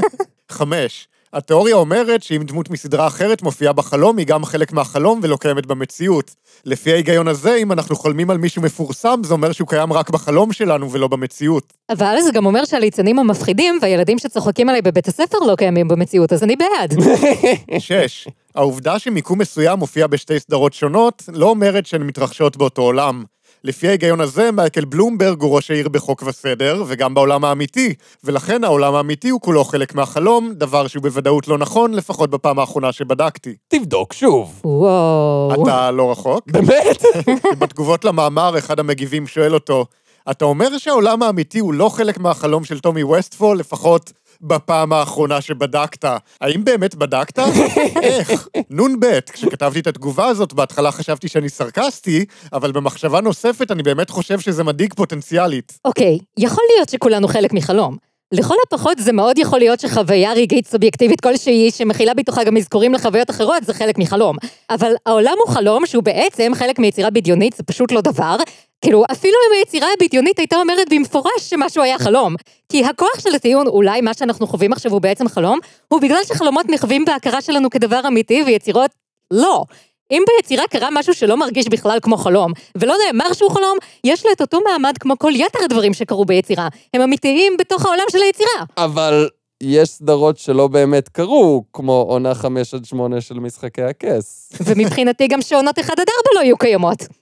חמש, 0.50 1.08
התיאוריה 1.32 1.76
אומרת 1.76 2.22
שאם 2.22 2.42
דמות 2.44 2.70
מסדרה 2.70 3.06
אחרת 3.06 3.42
מופיעה 3.42 3.72
בחלום, 3.72 4.18
היא 4.18 4.26
גם 4.26 4.44
חלק 4.44 4.72
מהחלום 4.72 5.20
ולא 5.22 5.36
קיימת 5.36 5.66
במציאות. 5.66 6.34
לפי 6.64 6.92
ההיגיון 6.92 7.28
הזה, 7.28 7.54
אם 7.54 7.72
אנחנו 7.72 7.96
חולמים 7.96 8.30
על 8.30 8.38
מישהו 8.38 8.62
מפורסם, 8.62 9.20
זה 9.24 9.34
אומר 9.34 9.52
שהוא 9.52 9.68
קיים 9.68 9.92
רק 9.92 10.10
בחלום 10.10 10.52
שלנו 10.52 10.92
ולא 10.92 11.08
במציאות. 11.08 11.72
אבל 11.90 12.16
זה 12.20 12.32
גם 12.32 12.46
אומר 12.46 12.64
שהליצנים 12.64 13.18
המפחידים 13.18 13.78
והילדים 13.82 14.18
שצוחקים 14.18 14.68
עליי 14.68 14.82
בבית 14.82 15.08
הספר 15.08 15.38
לא 15.38 15.54
קיימים 15.56 15.88
במציאות, 15.88 16.32
אז 16.32 16.42
אני 16.42 16.56
בעד. 16.56 16.94
שש, 17.78 18.28
העובדה 18.54 18.98
שמיקום 18.98 19.38
מסוים 19.38 19.78
מופיע 19.78 20.06
בשתי 20.06 20.40
סדרות 20.40 20.72
שונות, 20.72 21.22
לא 21.32 21.46
אומרת 21.46 21.86
שהן 21.86 22.02
מתרחשות 22.02 22.56
באותו 22.56 22.82
עולם. 22.82 23.24
לפי 23.64 23.88
ההיגיון 23.88 24.20
הזה, 24.20 24.50
מייקל 24.52 24.84
בלומברג 24.84 25.42
הוא 25.42 25.56
ראש 25.56 25.70
העיר 25.70 25.88
בחוק 25.88 26.22
וסדר, 26.26 26.84
וגם 26.86 27.14
בעולם 27.14 27.44
האמיתי, 27.44 27.94
ולכן 28.24 28.64
העולם 28.64 28.94
האמיתי 28.94 29.28
הוא 29.28 29.40
כולו 29.40 29.64
חלק 29.64 29.94
מהחלום, 29.94 30.52
דבר 30.54 30.86
שהוא 30.86 31.02
בוודאות 31.02 31.48
לא 31.48 31.58
נכון, 31.58 31.94
לפחות 31.94 32.30
בפעם 32.30 32.58
האחרונה 32.58 32.92
שבדקתי. 32.92 33.54
תבדוק 33.68 34.12
שוב. 34.12 34.60
וואו. 34.64 35.62
אתה 35.62 35.90
לא 35.90 36.10
רחוק? 36.10 36.50
באמת? 36.50 37.02
בתגובות 37.58 38.04
למאמר, 38.04 38.58
אחד 38.58 38.80
המגיבים 38.80 39.26
שואל 39.26 39.54
אותו, 39.54 39.86
אתה 40.30 40.44
אומר 40.44 40.78
שהעולם 40.78 41.22
האמיתי 41.22 41.58
הוא 41.58 41.74
לא 41.74 41.88
חלק 41.88 42.18
מהחלום 42.18 42.64
של 42.64 42.80
טומי 42.80 43.02
ווסטפול, 43.02 43.58
לפחות 43.58 44.12
בפעם 44.40 44.92
האחרונה 44.92 45.40
שבדקת. 45.40 46.04
האם 46.40 46.64
באמת 46.64 46.94
בדקת? 46.94 47.38
איך? 48.02 48.48
נ"ב, 48.70 49.20
כשכתבתי 49.32 49.80
את 49.80 49.86
התגובה 49.86 50.26
הזאת, 50.26 50.52
בהתחלה 50.52 50.92
חשבתי 50.92 51.28
שאני 51.28 51.48
סרקסטי, 51.48 52.24
אבל 52.52 52.72
במחשבה 52.72 53.20
נוספת 53.20 53.70
אני 53.70 53.82
באמת 53.82 54.10
חושב 54.10 54.40
שזה 54.40 54.64
מדאיג 54.64 54.94
פוטנציאלית. 54.94 55.78
אוקיי, 55.84 56.18
יכול 56.38 56.64
להיות 56.76 56.88
שכולנו 56.88 57.28
חלק 57.28 57.52
מחלום. 57.52 57.96
לכל 58.32 58.54
הפחות 58.66 58.98
זה 58.98 59.12
מאוד 59.12 59.38
יכול 59.38 59.58
להיות 59.58 59.80
שחוויה 59.80 60.32
רגעית 60.32 60.66
סובייקטיבית 60.66 61.20
כלשהי, 61.20 61.70
שמכילה 61.70 62.14
בתוכה 62.14 62.44
גם 62.44 62.56
אזכורים 62.56 62.94
לחוויות 62.94 63.30
אחרות, 63.30 63.64
זה 63.64 63.74
חלק 63.74 63.98
מחלום. 63.98 64.36
אבל 64.70 64.92
העולם 65.06 65.34
הוא 65.46 65.54
חלום 65.54 65.86
שהוא 65.86 66.02
בעצם 66.02 66.52
חלק 66.54 66.78
מיצירה 66.78 67.10
בדיונית, 67.10 67.56
זה 67.56 67.62
פשוט 67.62 67.92
לא 67.92 68.00
דבר. 68.00 68.36
כאילו, 68.84 69.04
אפילו 69.12 69.34
אם 69.48 69.56
היצירה 69.58 69.88
הבדיונית 69.96 70.38
הייתה 70.38 70.56
אומרת 70.56 70.88
במפורש 70.90 71.40
שמשהו 71.40 71.82
היה 71.82 71.98
חלום. 71.98 72.34
כי 72.68 72.84
הכוח 72.84 73.20
של 73.20 73.34
הטיעון, 73.34 73.66
אולי 73.66 74.00
מה 74.00 74.14
שאנחנו 74.14 74.46
חווים 74.46 74.72
עכשיו 74.72 74.92
הוא 74.92 75.00
בעצם 75.00 75.28
חלום, 75.28 75.58
הוא 75.88 76.00
בגלל 76.00 76.24
שחלומות 76.24 76.68
נכווים 76.68 77.04
בהכרה 77.04 77.40
שלנו 77.40 77.70
כדבר 77.70 78.00
אמיתי 78.08 78.42
ויצירות 78.46 78.90
לא. 79.30 79.64
אם 80.10 80.22
ביצירה 80.28 80.64
קרה 80.70 80.88
משהו 80.92 81.14
שלא 81.14 81.36
מרגיש 81.36 81.68
בכלל 81.68 81.98
כמו 82.02 82.16
חלום, 82.16 82.52
ולא 82.74 82.94
נאמר 83.06 83.32
שהוא 83.32 83.50
חלום, 83.50 83.78
יש 84.04 84.26
לה 84.26 84.32
את 84.32 84.40
אותו 84.40 84.58
מעמד 84.60 84.98
כמו 85.00 85.18
כל 85.18 85.32
יתר 85.34 85.58
הדברים 85.64 85.94
שקרו 85.94 86.24
ביצירה. 86.24 86.68
הם 86.94 87.02
אמיתיים 87.02 87.56
בתוך 87.58 87.86
העולם 87.86 88.04
של 88.12 88.18
היצירה. 88.22 88.64
אבל 88.76 89.28
יש 89.62 89.88
סדרות 89.88 90.38
שלא 90.38 90.68
באמת 90.68 91.08
קרו, 91.08 91.64
כמו 91.72 92.06
עונה 92.08 92.34
5 92.34 92.74
עד 92.74 92.84
8 92.84 93.20
של 93.20 93.34
משחקי 93.34 93.82
הכס. 93.82 94.52
ומבחינתי 94.60 95.28
גם 95.28 95.42
שעונות 95.42 95.78
1 95.78 95.90
עד 95.90 95.98
4 95.98 96.08
לא 96.34 96.40
יהיו 96.40 96.58
קיימות. 96.58 97.19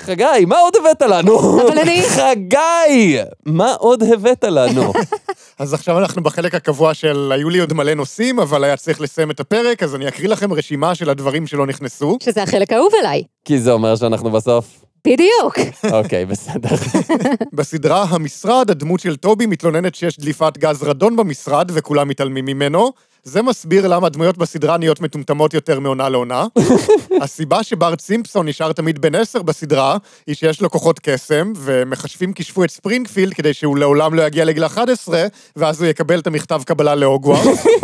חגי, 0.00 0.44
מה 0.46 0.58
עוד 0.58 0.74
הבאת 0.80 1.02
לנו? 1.02 1.60
אבל 1.62 1.78
אני- 1.78 2.02
חגי! 2.02 3.18
מה 3.46 3.72
עוד 3.74 4.02
הבאת 4.02 4.44
לנו? 4.44 4.92
אז 5.58 5.74
עכשיו 5.74 5.98
אנחנו 5.98 6.22
בחלק 6.22 6.54
הקבוע 6.54 6.94
של 6.94 7.32
היו 7.34 7.50
לי 7.50 7.58
עוד 7.58 7.72
מלא 7.72 7.94
נושאים, 7.94 8.38
אבל 8.40 8.64
היה 8.64 8.76
צריך 8.76 9.00
לסיים 9.00 9.30
את 9.30 9.40
הפרק, 9.40 9.82
אז 9.82 9.94
אני 9.94 10.08
אקריא 10.08 10.28
לכם 10.28 10.52
רשימה 10.52 10.94
של 10.94 11.10
הדברים 11.10 11.46
שלא 11.46 11.66
נכנסו. 11.66 12.18
שזה 12.22 12.42
החלק 12.42 12.72
האהוב 12.72 12.92
עליי. 13.00 13.22
כי 13.44 13.58
זה 13.58 13.72
אומר 13.72 13.96
שאנחנו 13.96 14.30
בסוף. 14.30 14.84
בדיוק. 15.06 15.58
אוקיי, 15.98 16.26
בסדר. 16.26 16.68
בסדרה 17.52 18.04
המשרד, 18.08 18.70
הדמות 18.70 19.00
של 19.00 19.16
טובי 19.16 19.46
מתלוננת 19.46 19.94
שיש 19.94 20.18
דליפת 20.18 20.58
גז 20.58 20.82
רדון 20.82 21.16
במשרד 21.16 21.70
וכולם 21.74 22.08
מתעלמים 22.08 22.44
ממנו. 22.44 22.92
זה 23.24 23.42
מסביר 23.42 23.88
למה 23.88 24.06
הדמויות 24.06 24.38
בסדרה 24.38 24.78
נהיות 24.78 25.00
מטומטמות 25.00 25.54
יותר 25.54 25.80
מעונה 25.80 26.08
לעונה. 26.08 26.46
הסיבה 27.22 27.62
שברט 27.62 28.00
סימפסון 28.00 28.48
נשאר 28.48 28.72
תמיד 28.72 29.00
בן 29.00 29.14
עשר 29.14 29.42
בסדרה, 29.42 29.96
היא 30.26 30.34
שיש 30.34 30.60
לו 30.60 30.70
כוחות 30.70 31.00
קסם, 31.02 31.52
ומחשבים 31.56 32.32
כישפו 32.32 32.64
את 32.64 32.70
ספרינגפילד 32.70 33.34
כדי 33.34 33.54
שהוא 33.54 33.78
לעולם 33.78 34.14
לא 34.14 34.22
יגיע 34.22 34.44
לגיל 34.44 34.66
11, 34.66 35.26
ואז 35.56 35.80
הוא 35.82 35.88
יקבל 35.88 36.18
את 36.18 36.26
המכתב 36.26 36.62
קבלה 36.66 36.94
להוגוורטס. 36.94 37.66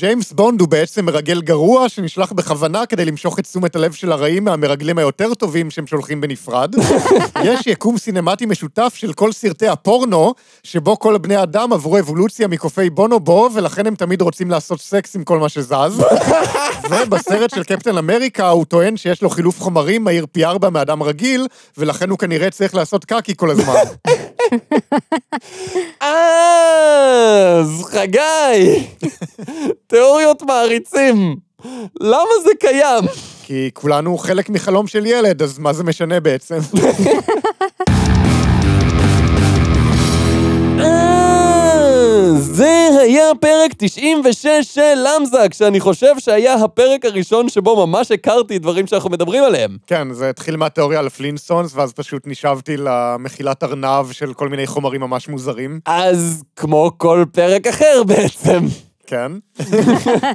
ג'יימס 0.00 0.32
בונד 0.32 0.60
הוא 0.60 0.68
בעצם 0.68 1.04
מרגל 1.04 1.40
גרוע 1.40 1.88
שנשלח 1.88 2.32
בכוונה 2.32 2.86
כדי 2.86 3.04
למשוך 3.04 3.38
את 3.38 3.44
תשומת 3.44 3.76
הלב 3.76 3.92
של 3.92 4.12
הרעים 4.12 4.44
מהמרגלים 4.44 4.98
היותר 4.98 5.34
טובים 5.34 5.70
שהם 5.70 5.86
שולחים 5.86 6.20
בנפרד. 6.20 6.74
יש 7.44 7.66
יקום 7.66 7.98
סינמטי 7.98 8.46
משותף 8.46 8.92
של 8.96 9.12
כל 9.12 9.32
סרטי 9.32 9.68
הפורנו, 9.68 10.34
שבו 10.62 10.98
כל 10.98 11.18
בני 11.18 11.42
אדם 11.42 11.72
עברו 11.72 11.98
אבולוציה 11.98 12.48
מקופי 12.48 12.90
בונובו, 12.90 13.48
ולכן 13.54 13.86
הם 13.86 13.94
תמיד 13.94 14.22
רוצים 14.22 14.41
לעשות 14.50 14.80
סקס 14.80 15.16
עם 15.16 15.24
כל 15.24 15.38
מה 15.38 15.48
שזז. 15.48 16.02
ובסרט 16.90 17.50
של 17.54 17.64
קפטן 17.64 17.98
אמריקה 17.98 18.48
הוא 18.48 18.64
טוען 18.64 18.96
שיש 18.96 19.22
לו 19.22 19.30
חילוף 19.30 19.60
חומרים 19.60 20.04
מהיר 20.04 20.26
פי 20.32 20.44
ארבע 20.44 20.70
מאדם 20.70 21.02
רגיל, 21.02 21.46
ולכן 21.78 22.10
הוא 22.10 22.18
כנראה 22.18 22.50
צריך 22.50 22.74
לעשות 22.74 23.04
קקי 23.04 23.32
כל 23.36 23.50
הזמן. 23.50 23.74
אז, 27.60 27.84
חגי! 27.84 28.86
תיאוריות 29.86 30.42
מעריצים. 30.42 31.36
למה 32.00 32.32
זה 32.44 32.50
קיים? 32.60 33.04
כי 33.42 33.70
כולנו 33.74 34.18
חלק 34.18 34.50
מחלום 34.50 34.86
של 34.86 35.06
ילד, 35.06 35.42
אז 35.42 35.58
מה 35.58 35.72
זה 35.72 35.84
משנה 35.84 36.20
בעצם? 36.20 36.58
זה 42.36 42.88
היה 43.00 43.24
פרק 43.40 43.72
96 43.78 44.46
של 44.62 44.94
למזק, 44.94 45.54
שאני 45.54 45.80
חושב 45.80 46.18
שהיה 46.18 46.54
הפרק 46.54 47.04
הראשון 47.04 47.48
שבו 47.48 47.86
ממש 47.86 48.12
הכרתי 48.12 48.58
דברים 48.58 48.86
שאנחנו 48.86 49.10
מדברים 49.10 49.44
עליהם. 49.44 49.76
כן, 49.86 50.12
זה 50.12 50.30
התחיל 50.30 50.56
מהתיאוריה 50.56 50.98
על 50.98 51.08
Flintstones, 51.08 51.72
ואז 51.74 51.92
פשוט 51.92 52.22
נשאבתי 52.26 52.76
למחילת 52.76 53.64
ארנב 53.64 54.12
של 54.12 54.34
כל 54.34 54.48
מיני 54.48 54.66
חומרים 54.66 55.00
ממש 55.00 55.28
מוזרים. 55.28 55.80
אז 55.86 56.42
כמו 56.56 56.90
כל 56.96 57.24
פרק 57.32 57.66
אחר 57.66 58.02
בעצם. 58.06 58.66
כן. 59.06 59.32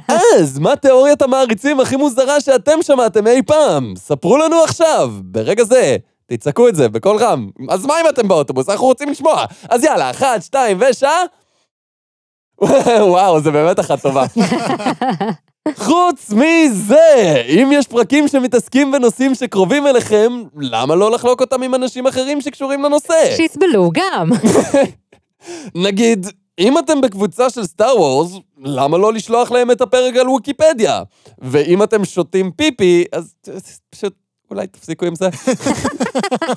אז, 0.08 0.58
מה 0.58 0.76
תיאוריית 0.76 1.22
המעריצים 1.22 1.80
הכי 1.80 1.96
מוזרה 1.96 2.40
שאתם 2.40 2.82
שמעתם 2.82 3.26
אי 3.26 3.42
פעם? 3.42 3.94
ספרו 3.96 4.38
לנו 4.38 4.62
עכשיו, 4.64 5.12
ברגע 5.22 5.64
זה. 5.64 5.96
תצעקו 6.26 6.68
את 6.68 6.74
זה 6.76 6.88
בקול 6.88 7.16
רם. 7.16 7.50
אז 7.68 7.86
מה 7.86 7.94
אם 8.00 8.08
אתם 8.08 8.28
באוטובוס? 8.28 8.68
אנחנו 8.68 8.86
רוצים 8.86 9.08
לשמוע. 9.08 9.44
אז 9.68 9.84
יאללה, 9.84 10.10
אחת, 10.10 10.42
שתיים 10.42 10.78
ושעה. 10.80 11.22
וואו, 13.12 13.40
זה 13.40 13.50
באמת 13.50 13.80
אחת 13.80 14.02
טובה. 14.02 14.24
חוץ 15.74 16.30
מזה, 16.32 17.42
אם 17.48 17.70
יש 17.72 17.86
פרקים 17.86 18.28
שמתעסקים 18.28 18.92
בנושאים 18.92 19.34
שקרובים 19.34 19.86
אליכם, 19.86 20.42
למה 20.56 20.94
לא 20.94 21.10
לחלוק 21.10 21.40
אותם 21.40 21.62
עם 21.62 21.74
אנשים 21.74 22.06
אחרים 22.06 22.40
שקשורים 22.40 22.82
לנושא? 22.82 23.36
שיסבלו 23.36 23.90
גם. 23.94 24.30
נגיד, 25.86 26.26
אם 26.58 26.78
אתם 26.78 27.00
בקבוצה 27.00 27.50
של 27.50 27.64
Star 27.64 28.00
Wars, 28.00 28.32
למה 28.64 28.98
לא 28.98 29.12
לשלוח 29.12 29.52
להם 29.52 29.70
את 29.70 29.80
הפרק 29.80 30.16
על 30.16 30.28
ויקיפדיה? 30.28 31.02
ואם 31.38 31.82
אתם 31.82 32.04
שותים 32.04 32.50
פיפי, 32.50 33.04
אז 33.12 33.34
פשוט 33.90 34.14
אולי 34.50 34.66
תפסיקו 34.66 35.06
עם 35.06 35.14
זה. 35.14 35.28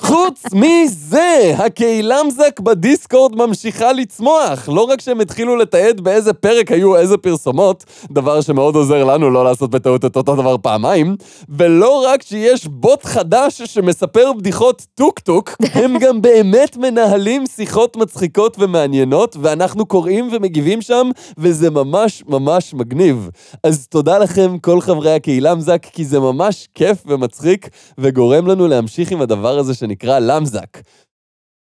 חוץ 0.02 0.44
מזה, 0.54 1.54
הקהילמזק 1.58 2.60
בדיסקורד 2.60 3.36
ממשיכה 3.36 3.94
לצמוח. 3.94 4.70
לא 4.70 4.82
רק 4.82 5.02
שהם 5.02 5.20
התחילו 5.20 5.56
לתעד 5.56 6.02
באיזה 6.02 6.34
פרק 6.34 6.72
היו 6.72 6.98
איזה 6.98 7.18
פרסומות, 7.18 7.86
דבר 8.12 8.42
שמאוד 8.42 8.76
עוזר 8.76 9.04
לנו 9.04 9.30
לא 9.30 9.44
לעשות 9.44 9.72
בטעות 9.72 10.06
את 10.06 10.16
אותו 10.16 10.36
דבר 10.36 10.58
פעמיים, 10.58 11.16
ולא 11.50 12.06
רק 12.08 12.22
שיש 12.22 12.66
בוט 12.66 13.06
חדש 13.06 13.62
שמספר 13.62 14.34
בדיחות 14.34 14.86
טוק-טוק, 14.96 15.56
הם 15.74 15.98
גם 15.98 16.22
באמת 16.22 16.78
מנהלים 16.78 17.44
שיחות 17.56 17.98
מצחיקות 17.98 18.56
ומעניינות, 18.60 19.38
ואנחנו 19.42 19.86
קוראים 19.86 20.30
ומגיבים 20.32 20.82
שם, 20.82 21.10
וזה 21.38 21.70
ממש 21.70 22.24
ממש 22.28 22.74
מגניב. 22.74 23.30
אז 23.64 23.88
תודה 23.88 24.18
לכם, 24.18 24.58
כל 24.58 24.82
חברי 24.82 25.14
הקהילמזק, 25.14 25.88
כי 25.94 26.06
זה 26.06 26.20
ממש 26.20 26.68
כיף 26.76 26.98
ומצחיק, 27.06 27.70
וגורם 27.98 28.48
לנו 28.48 28.68
להמשיך 28.68 29.12
עם 29.12 29.22
הדבר 29.22 29.58
הזה 29.58 29.74
שנקרא 29.74 30.20
למזק. 30.20 30.78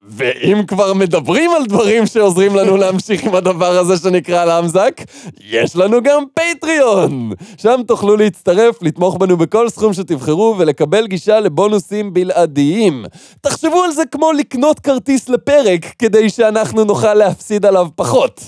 ואם 0.08 0.64
כבר 0.68 0.94
מדברים 0.94 1.52
על 1.52 1.66
דברים 1.66 2.06
שעוזרים 2.06 2.56
לנו 2.56 2.78
להמשיך 2.78 3.24
עם 3.24 3.36
הדבר 3.36 3.78
הזה 3.78 3.98
שנקרא 3.98 4.46
למזק, 4.46 5.02
יש 5.50 5.76
לנו 5.76 6.04
גם 6.04 6.24
פטריון! 6.34 7.32
שם 7.58 7.82
תוכלו 7.88 8.16
להצטרף, 8.16 8.82
לתמוך 8.82 9.18
בנו 9.18 9.38
בכל 9.38 9.70
סכום 9.70 9.94
שתבחרו 9.94 10.56
ולקבל 10.58 11.08
גישה 11.08 11.40
לבונוסים 11.40 12.14
בלעדיים. 12.14 13.06
תחשבו 13.42 13.84
על 13.84 13.92
זה 13.92 14.06
כמו 14.06 14.32
לקנות 14.32 14.80
כרטיס 14.80 15.30
לפרק, 15.30 15.86
כדי 16.00 16.30
שאנחנו 16.30 16.84
נוכל 16.84 17.14
להפסיד 17.14 17.66
עליו 17.66 17.88
פחות. 17.96 18.42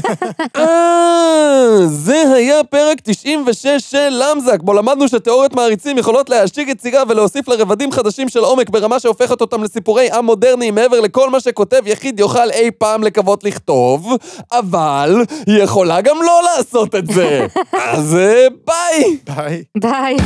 אה, 0.56 1.86
זה 1.86 2.22
היה 2.34 2.64
פרק 2.64 2.98
96 3.02 3.66
של 3.90 4.08
למזק, 4.10 4.60
בו 4.60 4.72
למדנו 4.72 5.08
שתיאוריות 5.08 5.54
מעריצים 5.54 5.98
יכולות 5.98 6.30
להשיג 6.30 6.68
יצירה 6.68 7.02
ולהוסיף 7.08 7.48
לה 7.48 7.61
רבדים 7.61 7.92
חדשים 7.92 8.28
של 8.28 8.40
עומק 8.40 8.70
ברמה 8.70 9.00
שהופכת 9.00 9.40
אותם 9.40 9.62
לסיפורי 9.64 10.10
עם 10.10 10.24
מודרניים 10.24 10.74
מעבר 10.74 10.95
לכל 11.00 11.30
מה 11.30 11.40
שכותב 11.40 11.80
יחיד 11.86 12.20
יוכל 12.20 12.50
אי 12.50 12.70
פעם 12.78 13.02
לקוות 13.02 13.44
לכתוב, 13.44 14.16
אבל 14.52 15.24
היא 15.46 15.62
יכולה 15.62 16.00
גם 16.00 16.16
לא 16.22 16.40
לעשות 16.44 16.94
את 16.94 17.06
זה. 17.06 17.46
אז 17.92 18.16
אה, 18.16 18.46
ביי! 18.66 19.18
ביי. 19.26 19.64
ביי. 19.80 20.16